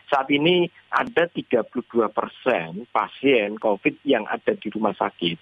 saat 0.10 0.27
ini 0.31 0.67
ada 0.91 1.27
32 1.29 1.63
persen 2.12 2.88
pasien 2.91 3.55
COVID 3.60 4.03
yang 4.03 4.24
ada 4.27 4.53
di 4.55 4.67
rumah 4.72 4.93
sakit. 4.95 5.38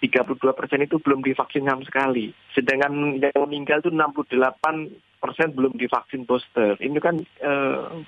32 0.00 0.40
persen 0.56 0.80
itu 0.80 0.96
belum 0.96 1.20
divaksin 1.20 1.68
sama 1.68 1.84
sekali. 1.84 2.32
Sedangkan 2.56 3.20
yang 3.20 3.44
meninggal 3.44 3.84
itu 3.84 3.92
68 3.92 5.09
persen 5.30 5.54
belum 5.54 5.78
divaksin 5.78 6.26
booster. 6.26 6.74
Ini 6.82 6.98
kan 6.98 7.22
e, 7.22 7.52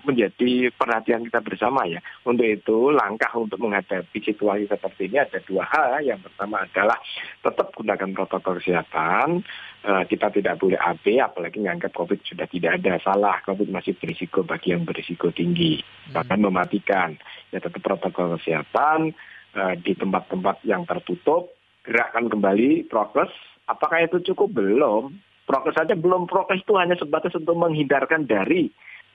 menjadi 0.03 0.75
perhatian 0.75 1.23
kita 1.31 1.39
bersama 1.39 1.87
ya. 1.87 2.03
Untuk 2.27 2.43
itu 2.43 2.91
langkah 2.91 3.31
untuk 3.39 3.63
menghadapi 3.63 4.19
situasi 4.19 4.67
seperti 4.67 5.07
ini 5.07 5.23
ada 5.23 5.39
dua 5.47 5.63
hal. 5.71 6.03
Yang 6.03 6.27
pertama 6.27 6.67
adalah 6.67 6.99
tetap 7.39 7.71
gunakan 7.79 8.11
protokol 8.11 8.59
kesehatan. 8.59 9.47
E, 9.87 9.93
kita 10.11 10.35
tidak 10.35 10.59
boleh 10.59 10.83
AB, 10.83 11.23
apalagi 11.23 11.63
menganggap 11.63 11.95
COVID 11.95 12.27
sudah 12.27 12.51
tidak 12.51 12.83
ada. 12.83 12.99
Salah, 12.99 13.39
COVID 13.47 13.71
masih 13.71 13.95
berisiko 13.95 14.43
bagi 14.43 14.75
yang 14.75 14.83
berisiko 14.83 15.31
tinggi. 15.31 15.79
Bahkan 16.11 16.43
hmm. 16.43 16.47
mematikan. 16.51 17.15
Ya 17.55 17.63
tetap 17.63 17.79
protokol 17.87 18.35
kesehatan 18.35 19.15
e, 19.55 19.63
di 19.79 19.95
tempat-tempat 19.95 20.67
yang 20.67 20.83
tertutup. 20.91 21.55
Gerakkan 21.87 22.27
kembali 22.27 22.91
prokes. 22.91 23.31
Apakah 23.71 24.03
itu 24.03 24.19
cukup? 24.35 24.59
Belum 24.59 25.15
prokes 25.47 25.75
saja 25.75 25.95
belum 25.99 26.31
prokes 26.31 26.63
itu 26.63 26.75
hanya 26.79 26.95
sebatas 26.99 27.35
untuk 27.35 27.55
menghindarkan 27.59 28.27
dari 28.27 28.71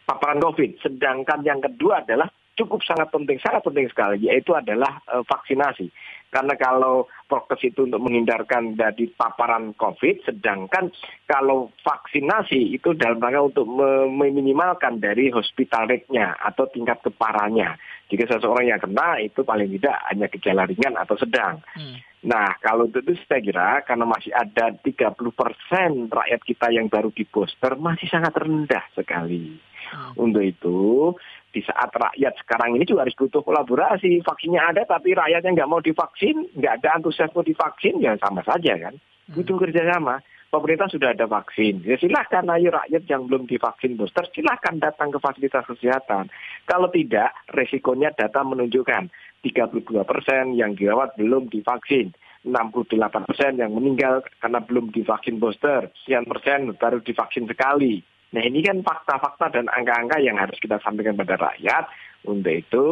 paparan 0.08 0.40
COVID. 0.40 0.80
Sedangkan 0.84 1.44
yang 1.44 1.60
kedua 1.60 2.04
adalah 2.08 2.32
cukup 2.58 2.82
sangat 2.82 3.14
penting, 3.14 3.38
sangat 3.38 3.62
penting 3.62 3.86
sekali, 3.88 4.26
yaitu 4.26 4.58
adalah 4.58 4.98
e, 5.06 5.22
vaksinasi. 5.22 5.88
Karena 6.28 6.58
kalau 6.60 7.08
prokes 7.30 7.64
itu 7.64 7.88
untuk 7.88 8.04
menghindarkan 8.04 8.76
dari 8.76 9.08
paparan 9.14 9.78
COVID, 9.78 10.28
sedangkan 10.28 10.92
kalau 11.30 11.72
vaksinasi 11.86 12.76
itu 12.76 12.98
dalam 12.98 13.22
rangka 13.22 13.56
untuk 13.56 13.66
meminimalkan 14.12 15.00
dari 15.00 15.32
hospital 15.32 15.88
rate-nya 15.88 16.36
atau 16.36 16.68
tingkat 16.68 17.00
keparannya. 17.06 17.78
Jika 18.12 18.28
seseorang 18.28 18.68
yang 18.68 18.82
kena 18.82 19.22
itu 19.24 19.46
paling 19.46 19.72
tidak 19.80 19.96
hanya 20.12 20.28
gejala 20.28 20.64
ringan 20.68 21.00
atau 21.00 21.16
sedang. 21.16 21.64
Hmm. 21.78 21.96
Nah, 22.28 22.60
kalau 22.60 22.92
itu, 22.92 23.00
itu 23.00 23.16
saya 23.24 23.40
kira 23.40 23.70
karena 23.88 24.04
masih 24.04 24.36
ada 24.36 24.76
30 24.76 25.16
persen 25.32 26.12
rakyat 26.12 26.42
kita 26.44 26.68
yang 26.76 26.92
baru 26.92 27.08
di 27.16 27.24
booster 27.24 27.80
masih 27.80 28.12
sangat 28.12 28.36
rendah 28.36 28.84
sekali. 28.92 29.56
Hmm. 29.88 30.28
Untuk 30.28 30.44
itu, 30.44 31.16
di 31.56 31.64
saat 31.64 31.88
rakyat 31.88 32.36
sekarang 32.44 32.76
ini 32.76 32.84
juga 32.84 33.08
harus 33.08 33.16
butuh 33.16 33.40
kolaborasi. 33.40 34.20
Vaksinnya 34.28 34.60
ada 34.60 34.84
tapi 34.84 35.16
rakyatnya 35.16 35.56
nggak 35.56 35.72
mau 35.72 35.80
divaksin, 35.80 36.52
nggak 36.52 36.84
ada 36.84 37.00
antusiasme 37.00 37.40
divaksin, 37.48 38.04
ya 38.04 38.20
sama 38.20 38.44
saja 38.44 38.76
kan. 38.76 39.00
Hmm. 39.00 39.34
Butuh 39.40 39.56
kerjasama 39.64 40.20
pemerintah 40.50 40.88
sudah 40.88 41.14
ada 41.14 41.28
vaksin. 41.28 41.84
Ya 41.84 42.00
silahkan 42.00 42.48
ayo 42.56 42.72
rakyat 42.74 43.04
yang 43.08 43.28
belum 43.28 43.48
divaksin 43.48 44.00
booster, 44.00 44.26
silahkan 44.32 44.80
datang 44.80 45.12
ke 45.12 45.20
fasilitas 45.20 45.68
kesehatan. 45.68 46.32
Kalau 46.66 46.88
tidak, 46.92 47.36
resikonya 47.52 48.16
data 48.16 48.44
menunjukkan 48.44 49.12
32 49.44 50.04
persen 50.04 50.58
yang 50.58 50.74
dirawat 50.74 51.16
belum 51.20 51.52
divaksin. 51.52 52.16
68 52.48 53.28
persen 53.28 53.60
yang 53.60 53.76
meninggal 53.76 54.24
karena 54.40 54.64
belum 54.64 54.96
divaksin 54.96 55.36
booster, 55.42 55.92
sekian 56.04 56.24
persen 56.24 56.72
baru 56.80 57.04
divaksin 57.04 57.44
sekali. 57.44 58.00
Nah 58.32 58.44
ini 58.44 58.64
kan 58.64 58.84
fakta-fakta 58.84 59.52
dan 59.52 59.68
angka-angka 59.68 60.20
yang 60.24 60.40
harus 60.40 60.56
kita 60.60 60.80
sampaikan 60.80 61.20
pada 61.20 61.36
rakyat. 61.36 61.92
Untuk 62.28 62.56
itu 62.56 62.86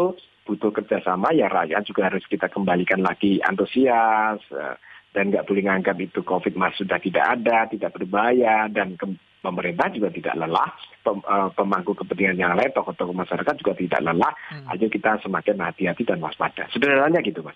butuh 0.45 0.71
kerjasama 0.71 1.33
ya 1.33 1.49
rakyat 1.49 1.81
juga 1.87 2.07
harus 2.07 2.23
kita 2.29 2.47
kembalikan 2.51 3.01
lagi 3.01 3.41
antusias, 3.41 4.39
eh, 4.53 4.75
dan 5.15 5.31
nggak 5.31 5.47
boleh 5.47 5.63
menganggap 5.63 5.95
itu 6.03 6.19
COVID 6.19 6.59
masih 6.59 6.83
sudah 6.83 6.99
tidak 6.99 7.23
ada, 7.23 7.71
tidak 7.71 7.95
berbahaya, 7.95 8.67
dan 8.67 8.99
ke, 8.99 9.07
pemerintah 9.39 9.87
juga 9.95 10.11
tidak 10.11 10.35
lelah, 10.35 10.69
pem, 10.99 11.23
uh, 11.23 11.47
pemangku 11.55 11.95
kepentingan 11.95 12.35
yang 12.35 12.53
lain, 12.59 12.75
tokoh-tokoh 12.75 13.15
masyarakat 13.15 13.55
juga 13.63 13.73
tidak 13.79 14.01
lelah, 14.03 14.33
hmm. 14.51 14.67
aja 14.67 14.85
kita 14.91 15.11
semakin 15.23 15.55
hati-hati 15.63 16.03
dan 16.03 16.19
waspada. 16.19 16.67
Sederhananya 16.75 17.23
gitu, 17.23 17.39
Mas. 17.39 17.55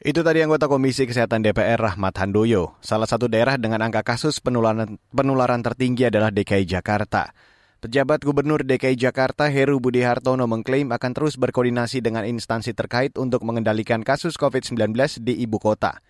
Itu 0.00 0.24
tadi 0.24 0.40
anggota 0.40 0.64
Komisi 0.64 1.04
Kesehatan 1.04 1.44
DPR 1.44 1.76
Rahmat 1.76 2.16
Handoyo. 2.16 2.78
Salah 2.80 3.04
satu 3.04 3.28
daerah 3.28 3.60
dengan 3.60 3.84
angka 3.84 4.00
kasus 4.00 4.40
penularan, 4.40 4.96
penularan 5.12 5.60
tertinggi 5.60 6.08
adalah 6.08 6.32
DKI 6.32 6.64
Jakarta. 6.64 7.36
Pejabat 7.84 8.24
Gubernur 8.24 8.64
DKI 8.64 8.96
Jakarta 8.96 9.48
Heru 9.48 9.76
Budi 9.76 10.00
Hartono 10.04 10.48
mengklaim 10.48 10.92
akan 10.92 11.12
terus 11.16 11.36
berkoordinasi 11.36 12.00
dengan 12.00 12.24
instansi 12.24 12.72
terkait 12.72 13.16
untuk 13.20 13.44
mengendalikan 13.44 14.00
kasus 14.00 14.40
COVID-19 14.40 14.92
di 15.20 15.36
ibu 15.40 15.60
kota. 15.60 16.00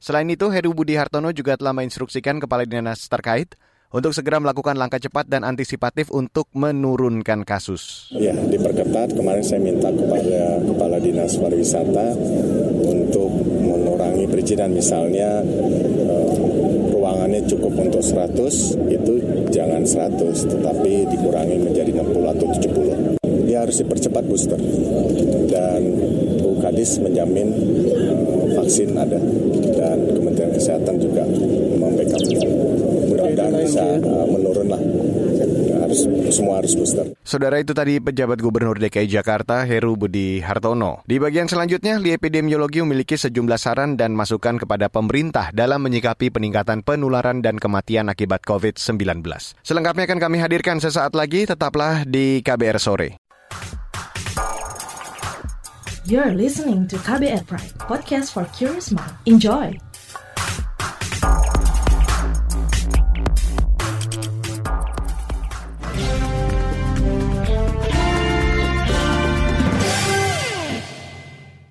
Selain 0.00 0.24
itu, 0.32 0.48
Heru 0.48 0.72
Budi 0.72 0.96
Hartono 0.96 1.28
juga 1.28 1.60
telah 1.60 1.76
menginstruksikan 1.76 2.40
kepala 2.40 2.64
dinas 2.64 3.04
terkait 3.04 3.52
untuk 3.92 4.16
segera 4.16 4.40
melakukan 4.40 4.78
langkah 4.78 4.96
cepat 4.96 5.26
dan 5.26 5.44
antisipatif 5.44 6.08
untuk 6.08 6.48
menurunkan 6.56 7.44
kasus. 7.44 8.08
Ya, 8.14 8.32
diperketat. 8.32 9.12
Kemarin 9.12 9.44
saya 9.44 9.60
minta 9.60 9.92
kepada 9.92 10.62
Kepala 10.62 10.96
Dinas 11.02 11.36
Pariwisata 11.36 12.16
untuk 12.86 13.28
mengurangi 13.44 14.24
perizinan. 14.30 14.72
Misalnya 14.72 15.44
eh, 15.44 16.32
ruangannya 16.94 17.44
cukup 17.50 17.76
untuk 17.76 18.00
100, 18.00 18.78
itu 18.94 19.14
jangan 19.50 19.82
100, 19.82 20.48
tetapi 20.48 21.10
dikurangi 21.10 21.56
menjadi 21.60 21.90
60 21.92 22.32
atau 22.38 22.46
70. 23.18 23.50
Ya 23.50 23.66
harus 23.66 23.82
dipercepat 23.82 24.22
booster. 24.24 24.60
Dan 25.50 25.82
Bu 26.38 26.62
Kadis 26.62 27.02
menjamin 27.02 27.48
eh, 27.90 28.54
vaksin 28.54 28.94
ada 28.94 29.18
dan 29.80 29.96
Kementerian 30.12 30.52
Kesehatan 30.52 30.94
juga 31.00 31.24
membackup. 31.80 32.20
Mudah-mudahan 33.08 33.52
bisa 33.64 33.84
uh, 34.04 34.26
menurun 34.28 34.68
lah. 34.68 34.82
Harus, 35.80 36.06
semua 36.30 36.62
harus 36.62 36.76
booster. 36.78 37.02
Saudara 37.26 37.58
itu 37.58 37.74
tadi 37.74 37.98
pejabat 37.98 38.38
Gubernur 38.38 38.78
DKI 38.78 39.10
Jakarta 39.10 39.66
Heru 39.66 39.98
Budi 39.98 40.38
Hartono. 40.38 41.02
Di 41.02 41.18
bagian 41.18 41.50
selanjutnya, 41.50 41.98
Li 41.98 42.14
Epidemiologi 42.14 42.78
memiliki 42.84 43.18
sejumlah 43.18 43.58
saran 43.58 43.98
dan 43.98 44.14
masukan 44.14 44.60
kepada 44.60 44.86
pemerintah 44.86 45.50
dalam 45.50 45.82
menyikapi 45.82 46.30
peningkatan 46.30 46.86
penularan 46.86 47.42
dan 47.42 47.58
kematian 47.58 48.06
akibat 48.06 48.46
COVID-19. 48.46 49.24
Selengkapnya 49.66 50.06
akan 50.06 50.20
kami 50.22 50.38
hadirkan 50.38 50.78
sesaat 50.78 51.16
lagi, 51.18 51.48
tetaplah 51.50 52.06
di 52.06 52.38
KBR 52.46 52.78
Sore. 52.78 53.29
You're 56.08 56.32
listening 56.32 56.88
to 56.88 56.96
KBR 56.96 57.44
Pride, 57.44 57.76
podcast 57.76 58.32
for 58.32 58.48
curious 58.56 58.88
mind. 58.88 59.12
Enjoy! 59.28 59.76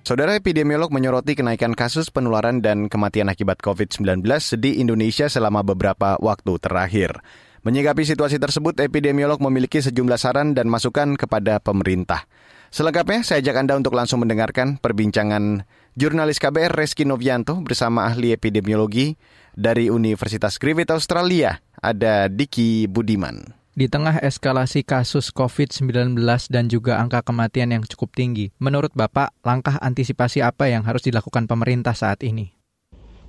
Saudara 0.06 0.38
epidemiolog 0.38 0.94
menyoroti 0.94 1.34
kenaikan 1.34 1.74
kasus 1.74 2.14
penularan 2.14 2.62
dan 2.62 2.86
kematian 2.86 3.26
akibat 3.26 3.58
COVID-19 3.58 4.22
di 4.62 4.78
Indonesia 4.78 5.26
selama 5.26 5.66
beberapa 5.66 6.14
waktu 6.22 6.54
terakhir. 6.62 7.18
Menyikapi 7.66 8.06
situasi 8.06 8.38
tersebut, 8.38 8.78
epidemiolog 8.78 9.42
memiliki 9.42 9.82
sejumlah 9.82 10.22
saran 10.22 10.54
dan 10.54 10.70
masukan 10.70 11.18
kepada 11.18 11.58
pemerintah. 11.58 12.30
Selengkapnya, 12.70 13.26
saya 13.26 13.42
ajak 13.42 13.66
Anda 13.66 13.74
untuk 13.74 13.98
langsung 13.98 14.22
mendengarkan 14.22 14.78
perbincangan 14.78 15.66
jurnalis 15.98 16.38
KBR 16.38 16.70
Reski 16.70 17.02
Novianto 17.02 17.58
bersama 17.58 18.06
ahli 18.06 18.30
epidemiologi 18.30 19.18
dari 19.58 19.90
Universitas 19.90 20.54
Griffith 20.54 20.94
Australia, 20.94 21.58
ada 21.82 22.30
Diki 22.30 22.86
Budiman. 22.86 23.58
Di 23.74 23.90
tengah 23.90 24.22
eskalasi 24.22 24.86
kasus 24.86 25.34
COVID-19 25.34 26.14
dan 26.46 26.70
juga 26.70 27.02
angka 27.02 27.26
kematian 27.26 27.74
yang 27.74 27.82
cukup 27.82 28.14
tinggi, 28.14 28.54
menurut 28.62 28.94
Bapak, 28.94 29.34
langkah 29.42 29.74
antisipasi 29.82 30.38
apa 30.38 30.70
yang 30.70 30.86
harus 30.86 31.02
dilakukan 31.02 31.50
pemerintah 31.50 31.98
saat 31.98 32.22
ini? 32.22 32.59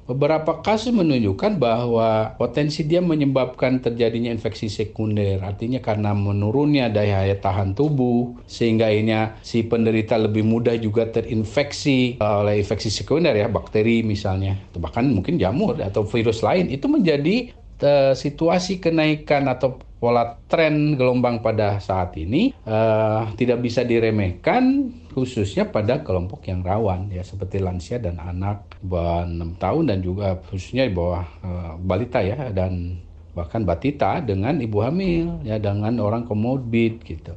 Beberapa 0.10 0.60
kasus 0.66 0.92
menunjukkan 0.92 1.62
bahwa 1.62 2.34
potensi 2.36 2.84
dia 2.84 3.00
menyebabkan 3.00 3.80
terjadinya 3.80 4.34
infeksi 4.34 4.68
sekunder. 4.68 5.42
Artinya 5.42 5.80
karena 5.80 6.12
menurunnya 6.18 6.90
daya 6.90 7.26
tahan 7.38 7.78
tubuh 7.78 8.36
sehingga 8.50 8.90
ini 8.90 9.12
si 9.46 9.66
penderita 9.66 10.18
lebih 10.18 10.46
mudah 10.46 10.76
juga 10.78 11.10
terinfeksi 11.10 12.22
oleh 12.22 12.62
infeksi 12.64 12.90
sekunder 12.92 13.34
ya, 13.36 13.48
bakteri 13.52 14.04
misalnya, 14.04 14.58
atau 14.72 14.80
bahkan 14.80 15.06
mungkin 15.08 15.38
jamur 15.38 15.78
atau 15.80 16.06
virus 16.08 16.42
lain. 16.44 16.70
Itu 16.72 16.88
menjadi 16.88 17.61
uh, 17.84 18.14
situasi 18.16 18.82
kenaikan 18.82 19.50
atau 19.50 19.78
pola 20.02 20.34
tren 20.50 20.98
gelombang 20.98 21.46
pada 21.46 21.78
saat 21.78 22.18
ini 22.18 22.50
uh, 22.66 23.30
tidak 23.38 23.62
bisa 23.62 23.86
diremehkan 23.86 24.90
khususnya 25.14 25.70
pada 25.70 26.02
kelompok 26.02 26.50
yang 26.50 26.66
rawan 26.66 27.14
ya 27.14 27.22
seperti 27.22 27.62
lansia 27.62 28.02
dan 28.02 28.18
anak 28.18 28.66
bawah 28.82 29.30
6 29.30 29.62
tahun 29.62 29.84
dan 29.94 30.00
juga 30.02 30.42
khususnya 30.50 30.90
di 30.90 30.94
bawah 30.98 31.26
uh, 31.46 31.74
balita 31.78 32.18
ya 32.26 32.50
dan 32.50 32.98
bahkan 33.32 33.64
batita 33.64 34.20
dengan 34.20 34.60
ibu 34.60 34.84
hamil 34.84 35.40
ya 35.48 35.56
dengan 35.56 35.96
orang 36.04 36.28
komorbid 36.28 37.00
gitu. 37.06 37.32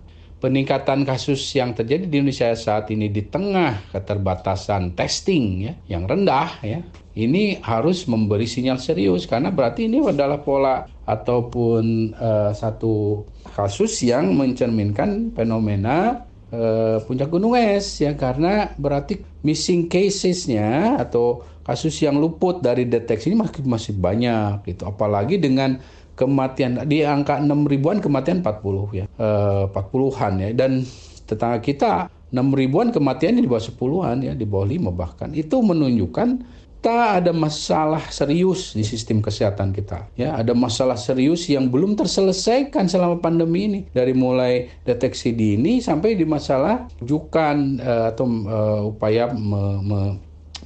Peningkatan 0.44 1.08
kasus 1.08 1.40
yang 1.56 1.72
terjadi 1.72 2.04
di 2.04 2.20
Indonesia 2.20 2.52
saat 2.52 2.92
ini 2.92 3.08
di 3.08 3.24
tengah 3.24 3.80
keterbatasan 3.96 4.92
testing 4.92 5.64
ya 5.64 5.72
yang 5.88 6.04
rendah 6.04 6.60
ya 6.60 6.84
ini 7.16 7.64
harus 7.64 8.04
memberi 8.04 8.44
sinyal 8.44 8.76
serius 8.76 9.24
karena 9.24 9.48
berarti 9.48 9.88
ini 9.88 10.04
adalah 10.04 10.44
pola 10.44 10.84
ataupun 11.08 12.12
uh, 12.12 12.52
satu 12.52 13.24
kasus 13.56 14.04
yang 14.04 14.36
mencerminkan 14.36 15.32
fenomena 15.32 16.28
uh, 16.52 17.00
puncak 17.08 17.32
gunung 17.32 17.56
es 17.56 18.04
ya 18.04 18.12
karena 18.12 18.68
berarti 18.76 19.24
missing 19.40 19.88
casesnya 19.88 21.00
atau 21.00 21.40
kasus 21.64 21.96
yang 22.04 22.20
luput 22.20 22.60
dari 22.60 22.84
deteksi 22.84 23.32
ini 23.32 23.40
masih 23.40 23.64
masih 23.64 23.92
banyak 23.96 24.68
gitu. 24.68 24.84
Apalagi 24.84 25.40
dengan 25.40 25.80
kematian 26.14 26.82
di 26.86 27.02
angka 27.02 27.38
6 27.38 27.50
ribuan 27.66 27.98
kematian 27.98 28.42
40 28.42 28.98
ya 28.98 29.04
uh, 29.18 29.70
40-an 29.70 30.32
ya 30.40 30.48
dan 30.54 30.82
tetangga 31.26 31.58
kita 31.58 31.90
6 32.34 32.38
ribuan 32.54 32.90
kematian 32.90 33.38
di 33.38 33.46
bawah 33.46 33.62
10-an 33.62 34.16
ya 34.22 34.32
di 34.34 34.46
bawah 34.46 34.66
5 34.66 34.90
bahkan 34.90 35.30
itu 35.34 35.58
menunjukkan 35.62 36.28
kita 36.84 37.16
ada 37.16 37.32
masalah 37.32 38.12
serius 38.12 38.76
di 38.76 38.84
sistem 38.84 39.24
kesehatan 39.24 39.72
kita. 39.72 40.04
Ya, 40.20 40.36
ada 40.36 40.52
masalah 40.52 41.00
serius 41.00 41.48
yang 41.48 41.72
belum 41.72 41.96
terselesaikan 41.96 42.92
selama 42.92 43.24
pandemi 43.24 43.64
ini. 43.64 43.80
Dari 43.88 44.12
mulai 44.12 44.68
deteksi 44.84 45.32
dini 45.32 45.80
sampai 45.80 46.12
di 46.12 46.28
masalah 46.28 46.84
rujukan 47.00 47.80
uh, 47.80 48.12
atau 48.12 48.28
uh, 48.28 48.80
upaya 48.92 49.32
me, 49.32 49.80
me, 49.80 50.00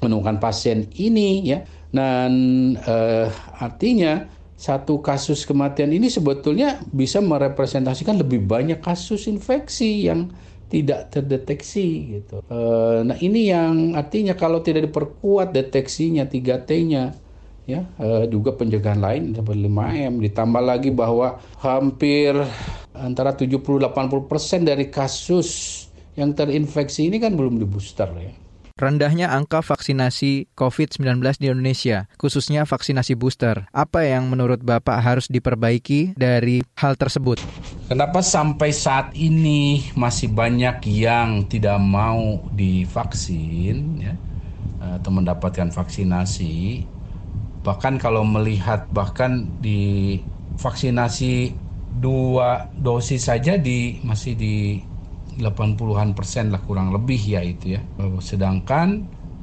menemukan 0.02 0.42
pasien 0.42 0.90
ini 0.98 1.54
ya. 1.54 1.62
Dan 1.94 2.74
uh, 2.82 3.30
artinya 3.62 4.26
satu 4.58 4.98
kasus 4.98 5.46
kematian 5.46 5.94
ini 5.94 6.10
sebetulnya 6.10 6.82
bisa 6.90 7.22
merepresentasikan 7.22 8.18
lebih 8.18 8.42
banyak 8.42 8.82
kasus 8.82 9.30
infeksi 9.30 10.10
yang 10.10 10.34
tidak 10.66 11.14
terdeteksi 11.14 12.18
gitu. 12.18 12.42
E, 12.50 12.58
nah 13.06 13.14
ini 13.22 13.54
yang 13.54 13.94
artinya 13.94 14.34
kalau 14.34 14.58
tidak 14.58 14.90
diperkuat 14.90 15.54
deteksinya 15.54 16.26
3T-nya 16.26 17.14
ya 17.70 17.86
e, 18.02 18.26
juga 18.26 18.50
pencegahan 18.58 18.98
lain 18.98 19.22
seperti 19.38 19.70
5M 19.70 20.14
ditambah 20.26 20.62
lagi 20.66 20.90
bahwa 20.90 21.38
hampir 21.62 22.34
antara 22.98 23.38
70-80% 23.38 23.94
dari 24.66 24.90
kasus 24.90 25.48
yang 26.18 26.34
terinfeksi 26.34 27.06
ini 27.06 27.22
kan 27.22 27.38
belum 27.38 27.62
di 27.62 27.66
booster 27.68 28.10
ya 28.18 28.47
rendahnya 28.78 29.34
angka 29.34 29.60
vaksinasi 29.60 30.54
COVID-19 30.54 31.18
di 31.42 31.50
Indonesia, 31.50 32.06
khususnya 32.14 32.62
vaksinasi 32.62 33.18
booster. 33.18 33.66
Apa 33.74 34.06
yang 34.06 34.30
menurut 34.30 34.62
Bapak 34.62 35.02
harus 35.02 35.26
diperbaiki 35.26 36.14
dari 36.14 36.62
hal 36.78 36.94
tersebut? 36.94 37.42
Kenapa 37.90 38.22
sampai 38.22 38.70
saat 38.70 39.10
ini 39.18 39.90
masih 39.98 40.30
banyak 40.30 40.86
yang 40.86 41.50
tidak 41.50 41.82
mau 41.82 42.38
divaksin 42.54 43.98
ya, 43.98 44.14
atau 44.78 45.10
mendapatkan 45.10 45.74
vaksinasi? 45.74 46.86
Bahkan 47.66 47.98
kalau 47.98 48.22
melihat 48.22 48.86
bahkan 48.94 49.50
di 49.58 50.22
vaksinasi 50.56 51.66
dua 51.98 52.70
dosis 52.78 53.26
saja 53.26 53.58
di 53.58 53.98
masih 54.06 54.38
di 54.38 54.78
80-an 55.40 56.10
persen 56.18 56.44
lah 56.52 56.60
kurang 56.66 56.88
lebih 56.96 57.20
ya 57.34 57.40
itu 57.52 57.64
ya. 57.76 57.80
Sedangkan 58.30 58.88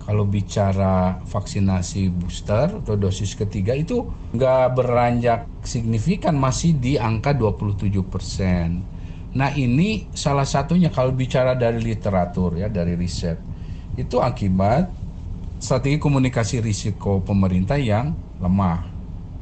kalau 0.03 0.23
bicara 0.35 0.85
vaksinasi 1.33 1.99
booster 2.19 2.67
atau 2.83 2.93
dosis 3.03 3.31
ketiga 3.41 3.73
itu 3.73 3.93
nggak 4.35 4.61
beranjak 4.77 5.39
signifikan 5.73 6.35
masih 6.45 6.71
di 6.83 6.89
angka 7.07 7.31
27 7.39 8.05
persen. 8.13 8.69
Nah 9.39 9.49
ini 9.63 9.83
salah 10.23 10.45
satunya 10.53 10.87
kalau 10.95 11.11
bicara 11.21 11.51
dari 11.63 11.79
literatur 11.83 12.49
ya 12.61 12.67
dari 12.77 12.93
riset 12.95 13.37
itu 14.01 14.15
akibat 14.29 14.81
strategi 15.59 15.97
komunikasi 16.05 16.55
risiko 16.63 17.23
pemerintah 17.27 17.77
yang 17.79 18.07
lemah 18.43 18.77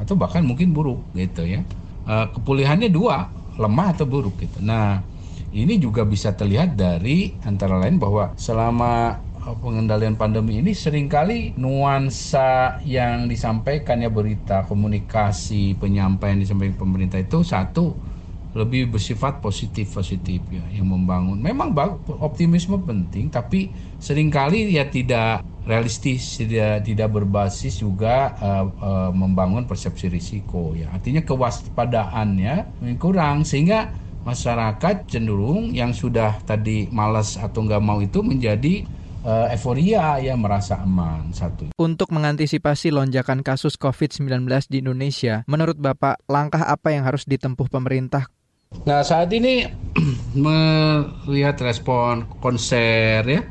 atau 0.02 0.16
bahkan 0.22 0.44
mungkin 0.46 0.70
buruk 0.76 1.10
gitu 1.18 1.44
ya. 1.46 1.60
Eh, 2.10 2.26
kepulihannya 2.36 2.90
dua 2.92 3.16
lemah 3.62 3.88
atau 3.96 4.06
buruk 4.10 4.34
gitu. 4.44 4.58
Nah 4.64 4.86
ini 5.54 5.78
juga 5.78 6.02
bisa 6.02 6.34
terlihat 6.34 6.74
dari 6.74 7.38
antara 7.46 7.78
lain 7.78 8.02
bahwa 8.02 8.34
selama 8.34 9.22
uh, 9.46 9.56
pengendalian 9.62 10.18
pandemi 10.18 10.60
ini 10.60 10.74
sering 10.74 11.06
kali 11.06 11.54
nuansa 11.56 12.82
yang 12.84 13.30
disampaikan 13.30 14.02
ya 14.02 14.10
berita 14.10 14.66
komunikasi 14.66 15.78
penyampaian 15.78 16.42
disampaikan 16.42 16.76
pemerintah 16.76 17.22
itu 17.22 17.46
satu 17.46 17.94
lebih 18.54 18.94
bersifat 18.94 19.42
positif 19.42 19.90
positif 19.98 20.42
ya 20.54 20.62
yang 20.78 20.86
membangun. 20.86 21.42
Memang 21.42 21.74
optimisme 22.22 22.78
penting 22.86 23.34
tapi 23.34 23.74
sering 23.98 24.30
kali 24.30 24.78
ya 24.78 24.86
tidak 24.86 25.42
realistis 25.66 26.38
tidak 26.38 26.86
tidak 26.86 27.10
berbasis 27.10 27.82
juga 27.82 28.38
uh, 28.38 28.66
uh, 28.78 29.10
membangun 29.10 29.66
persepsi 29.66 30.06
risiko 30.06 30.78
ya. 30.78 30.94
Artinya 30.94 31.26
kewaspadaannya 31.26 32.86
kurang. 33.02 33.42
Sehingga 33.42 34.03
masyarakat 34.24 35.08
cenderung 35.08 35.76
yang 35.76 35.92
sudah 35.92 36.40
tadi 36.48 36.88
malas 36.90 37.36
atau 37.36 37.64
nggak 37.64 37.84
mau 37.84 38.00
itu 38.00 38.24
menjadi 38.24 38.88
uh, 39.24 39.52
euforia 39.52 40.20
ya 40.20 40.36
merasa 40.36 40.80
aman 40.80 41.32
satu. 41.36 41.76
Untuk 41.80 42.12
mengantisipasi 42.12 42.92
lonjakan 42.92 43.44
kasus 43.44 43.76
COVID-19 43.80 44.48
di 44.72 44.84
Indonesia, 44.84 45.44
menurut 45.48 45.80
Bapak 45.80 46.24
langkah 46.28 46.64
apa 46.68 46.96
yang 46.96 47.08
harus 47.08 47.28
ditempuh 47.28 47.68
pemerintah? 47.68 48.28
Nah 48.88 49.06
saat 49.06 49.30
ini 49.32 49.68
melihat 50.36 51.62
respon 51.62 52.26
konser 52.42 53.22
ya 53.22 53.42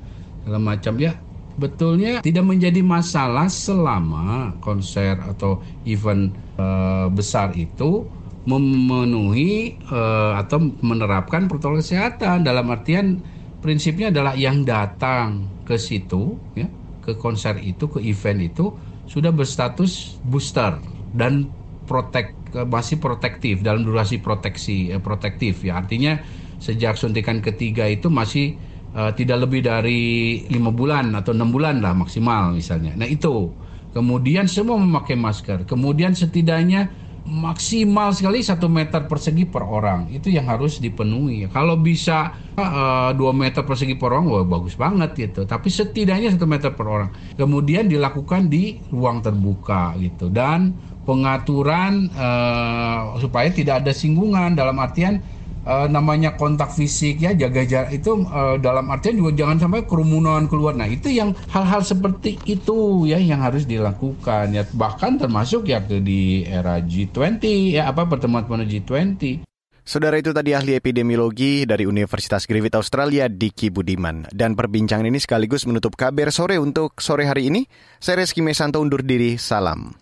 segala 0.43 0.59
macam 0.59 0.99
ya 0.99 1.15
betulnya 1.55 2.25
tidak 2.25 2.43
menjadi 2.49 2.81
masalah 2.83 3.47
selama 3.47 4.57
konser 4.59 5.15
atau 5.21 5.63
event 5.87 6.35
uh, 6.59 7.07
besar 7.13 7.55
itu 7.55 8.09
memenuhi 8.43 9.79
uh, 9.87 10.35
atau 10.39 10.59
menerapkan 10.83 11.47
protokol 11.47 11.79
kesehatan. 11.79 12.43
Dalam 12.43 12.67
artian 12.75 13.23
prinsipnya 13.63 14.11
adalah 14.11 14.35
yang 14.35 14.67
datang 14.67 15.47
ke 15.63 15.79
situ 15.79 16.35
ya 16.59 16.67
ke 17.03 17.19
konser 17.19 17.59
itu 17.63 17.87
ke 17.87 18.03
event 18.03 18.43
itu 18.43 18.75
sudah 19.07 19.31
berstatus 19.35 20.19
booster 20.27 20.79
dan 21.15 21.51
protek 21.87 22.35
masih 22.53 23.03
protektif 23.03 23.63
dalam 23.63 23.83
durasi 23.83 24.23
proteksi 24.23 24.91
eh, 24.91 25.03
protektif 25.03 25.63
ya. 25.63 25.83
Artinya 25.83 26.19
sejak 26.63 26.95
suntikan 26.95 27.43
ketiga 27.43 27.91
itu 27.91 28.07
masih 28.07 28.55
uh, 28.95 29.11
tidak 29.15 29.49
lebih 29.49 29.67
dari 29.67 30.03
lima 30.47 30.71
bulan 30.71 31.11
atau 31.19 31.35
enam 31.35 31.51
bulan 31.51 31.83
lah 31.83 31.95
maksimal 31.95 32.55
misalnya. 32.55 32.95
Nah 32.95 33.07
itu. 33.07 33.51
Kemudian 33.93 34.49
semua 34.49 34.81
memakai 34.81 35.21
masker. 35.21 35.69
Kemudian 35.69 36.17
setidaknya 36.17 36.89
maksimal 37.23 38.11
sekali 38.11 38.43
satu 38.43 38.67
meter 38.67 39.07
persegi 39.07 39.47
per 39.47 39.63
orang. 39.63 40.11
Itu 40.11 40.29
yang 40.29 40.51
harus 40.51 40.83
dipenuhi. 40.83 41.47
Kalau 41.51 41.79
bisa 41.79 42.35
eh, 42.59 43.11
dua 43.15 43.33
uh, 43.33 43.37
meter 43.37 43.63
persegi 43.63 43.95
per 43.95 44.15
orang 44.15 44.27
wah 44.27 44.45
bagus 44.47 44.75
banget 44.75 45.15
gitu. 45.15 45.47
Tapi 45.47 45.71
setidaknya 45.71 46.35
satu 46.35 46.47
meter 46.51 46.75
per 46.75 46.87
orang. 46.87 47.11
Kemudian 47.39 47.87
dilakukan 47.87 48.51
di 48.51 48.83
ruang 48.91 49.23
terbuka 49.23 49.95
gitu. 50.03 50.29
Dan 50.29 50.75
pengaturan 51.03 52.11
uh, 52.15 53.19
supaya 53.19 53.51
tidak 53.51 53.87
ada 53.87 53.95
singgungan. 53.95 54.59
Dalam 54.59 54.79
artian 54.83 55.23
uh, 55.67 55.87
namanya 55.87 56.35
kontak 56.39 56.75
fisik 56.75 57.23
ya 57.23 57.35
jaga 57.35 57.63
jarak 57.67 57.91
itu 57.95 58.25
uh, 58.29 58.59
dalam 58.59 58.91
artian 58.91 59.19
juga 59.19 59.45
jangan 59.45 59.59
sampai 59.69 59.83
kerumunan 59.87 60.47
keluar. 60.47 60.75
Nah 60.75 60.89
itu 60.89 61.11
yang 61.11 61.35
hal-hal 61.51 61.83
seperti 61.83 62.39
itu 62.47 63.07
ya 63.09 63.19
yang 63.19 63.43
harus 63.43 63.67
dilakukan 63.67 64.55
ya 64.55 64.63
bahkan 64.75 65.19
termasuk 65.19 65.69
ya 65.71 65.83
di 65.83 66.47
era 66.47 66.83
G20 66.83 67.43
ya 67.79 67.91
apa 67.91 68.07
pertemuan-pertemuan 68.07 68.69
G20. 68.69 69.47
Saudara 69.83 70.15
itu 70.15 70.31
tadi 70.31 70.55
ahli 70.55 70.79
epidemiologi 70.79 71.67
dari 71.67 71.91
Universitas 71.91 72.47
Griffith 72.47 72.79
Australia, 72.79 73.27
Diki 73.27 73.67
Budiman. 73.67 74.31
Dan 74.31 74.55
perbincangan 74.55 75.11
ini 75.11 75.19
sekaligus 75.19 75.67
menutup 75.67 75.99
kabar 75.99 76.31
sore 76.31 76.55
untuk 76.63 77.03
sore 77.03 77.27
hari 77.27 77.51
ini. 77.51 77.67
Saya 77.99 78.23
Reski 78.23 78.47
Mesanto 78.47 78.79
undur 78.79 79.03
diri, 79.03 79.43
salam. 79.43 80.02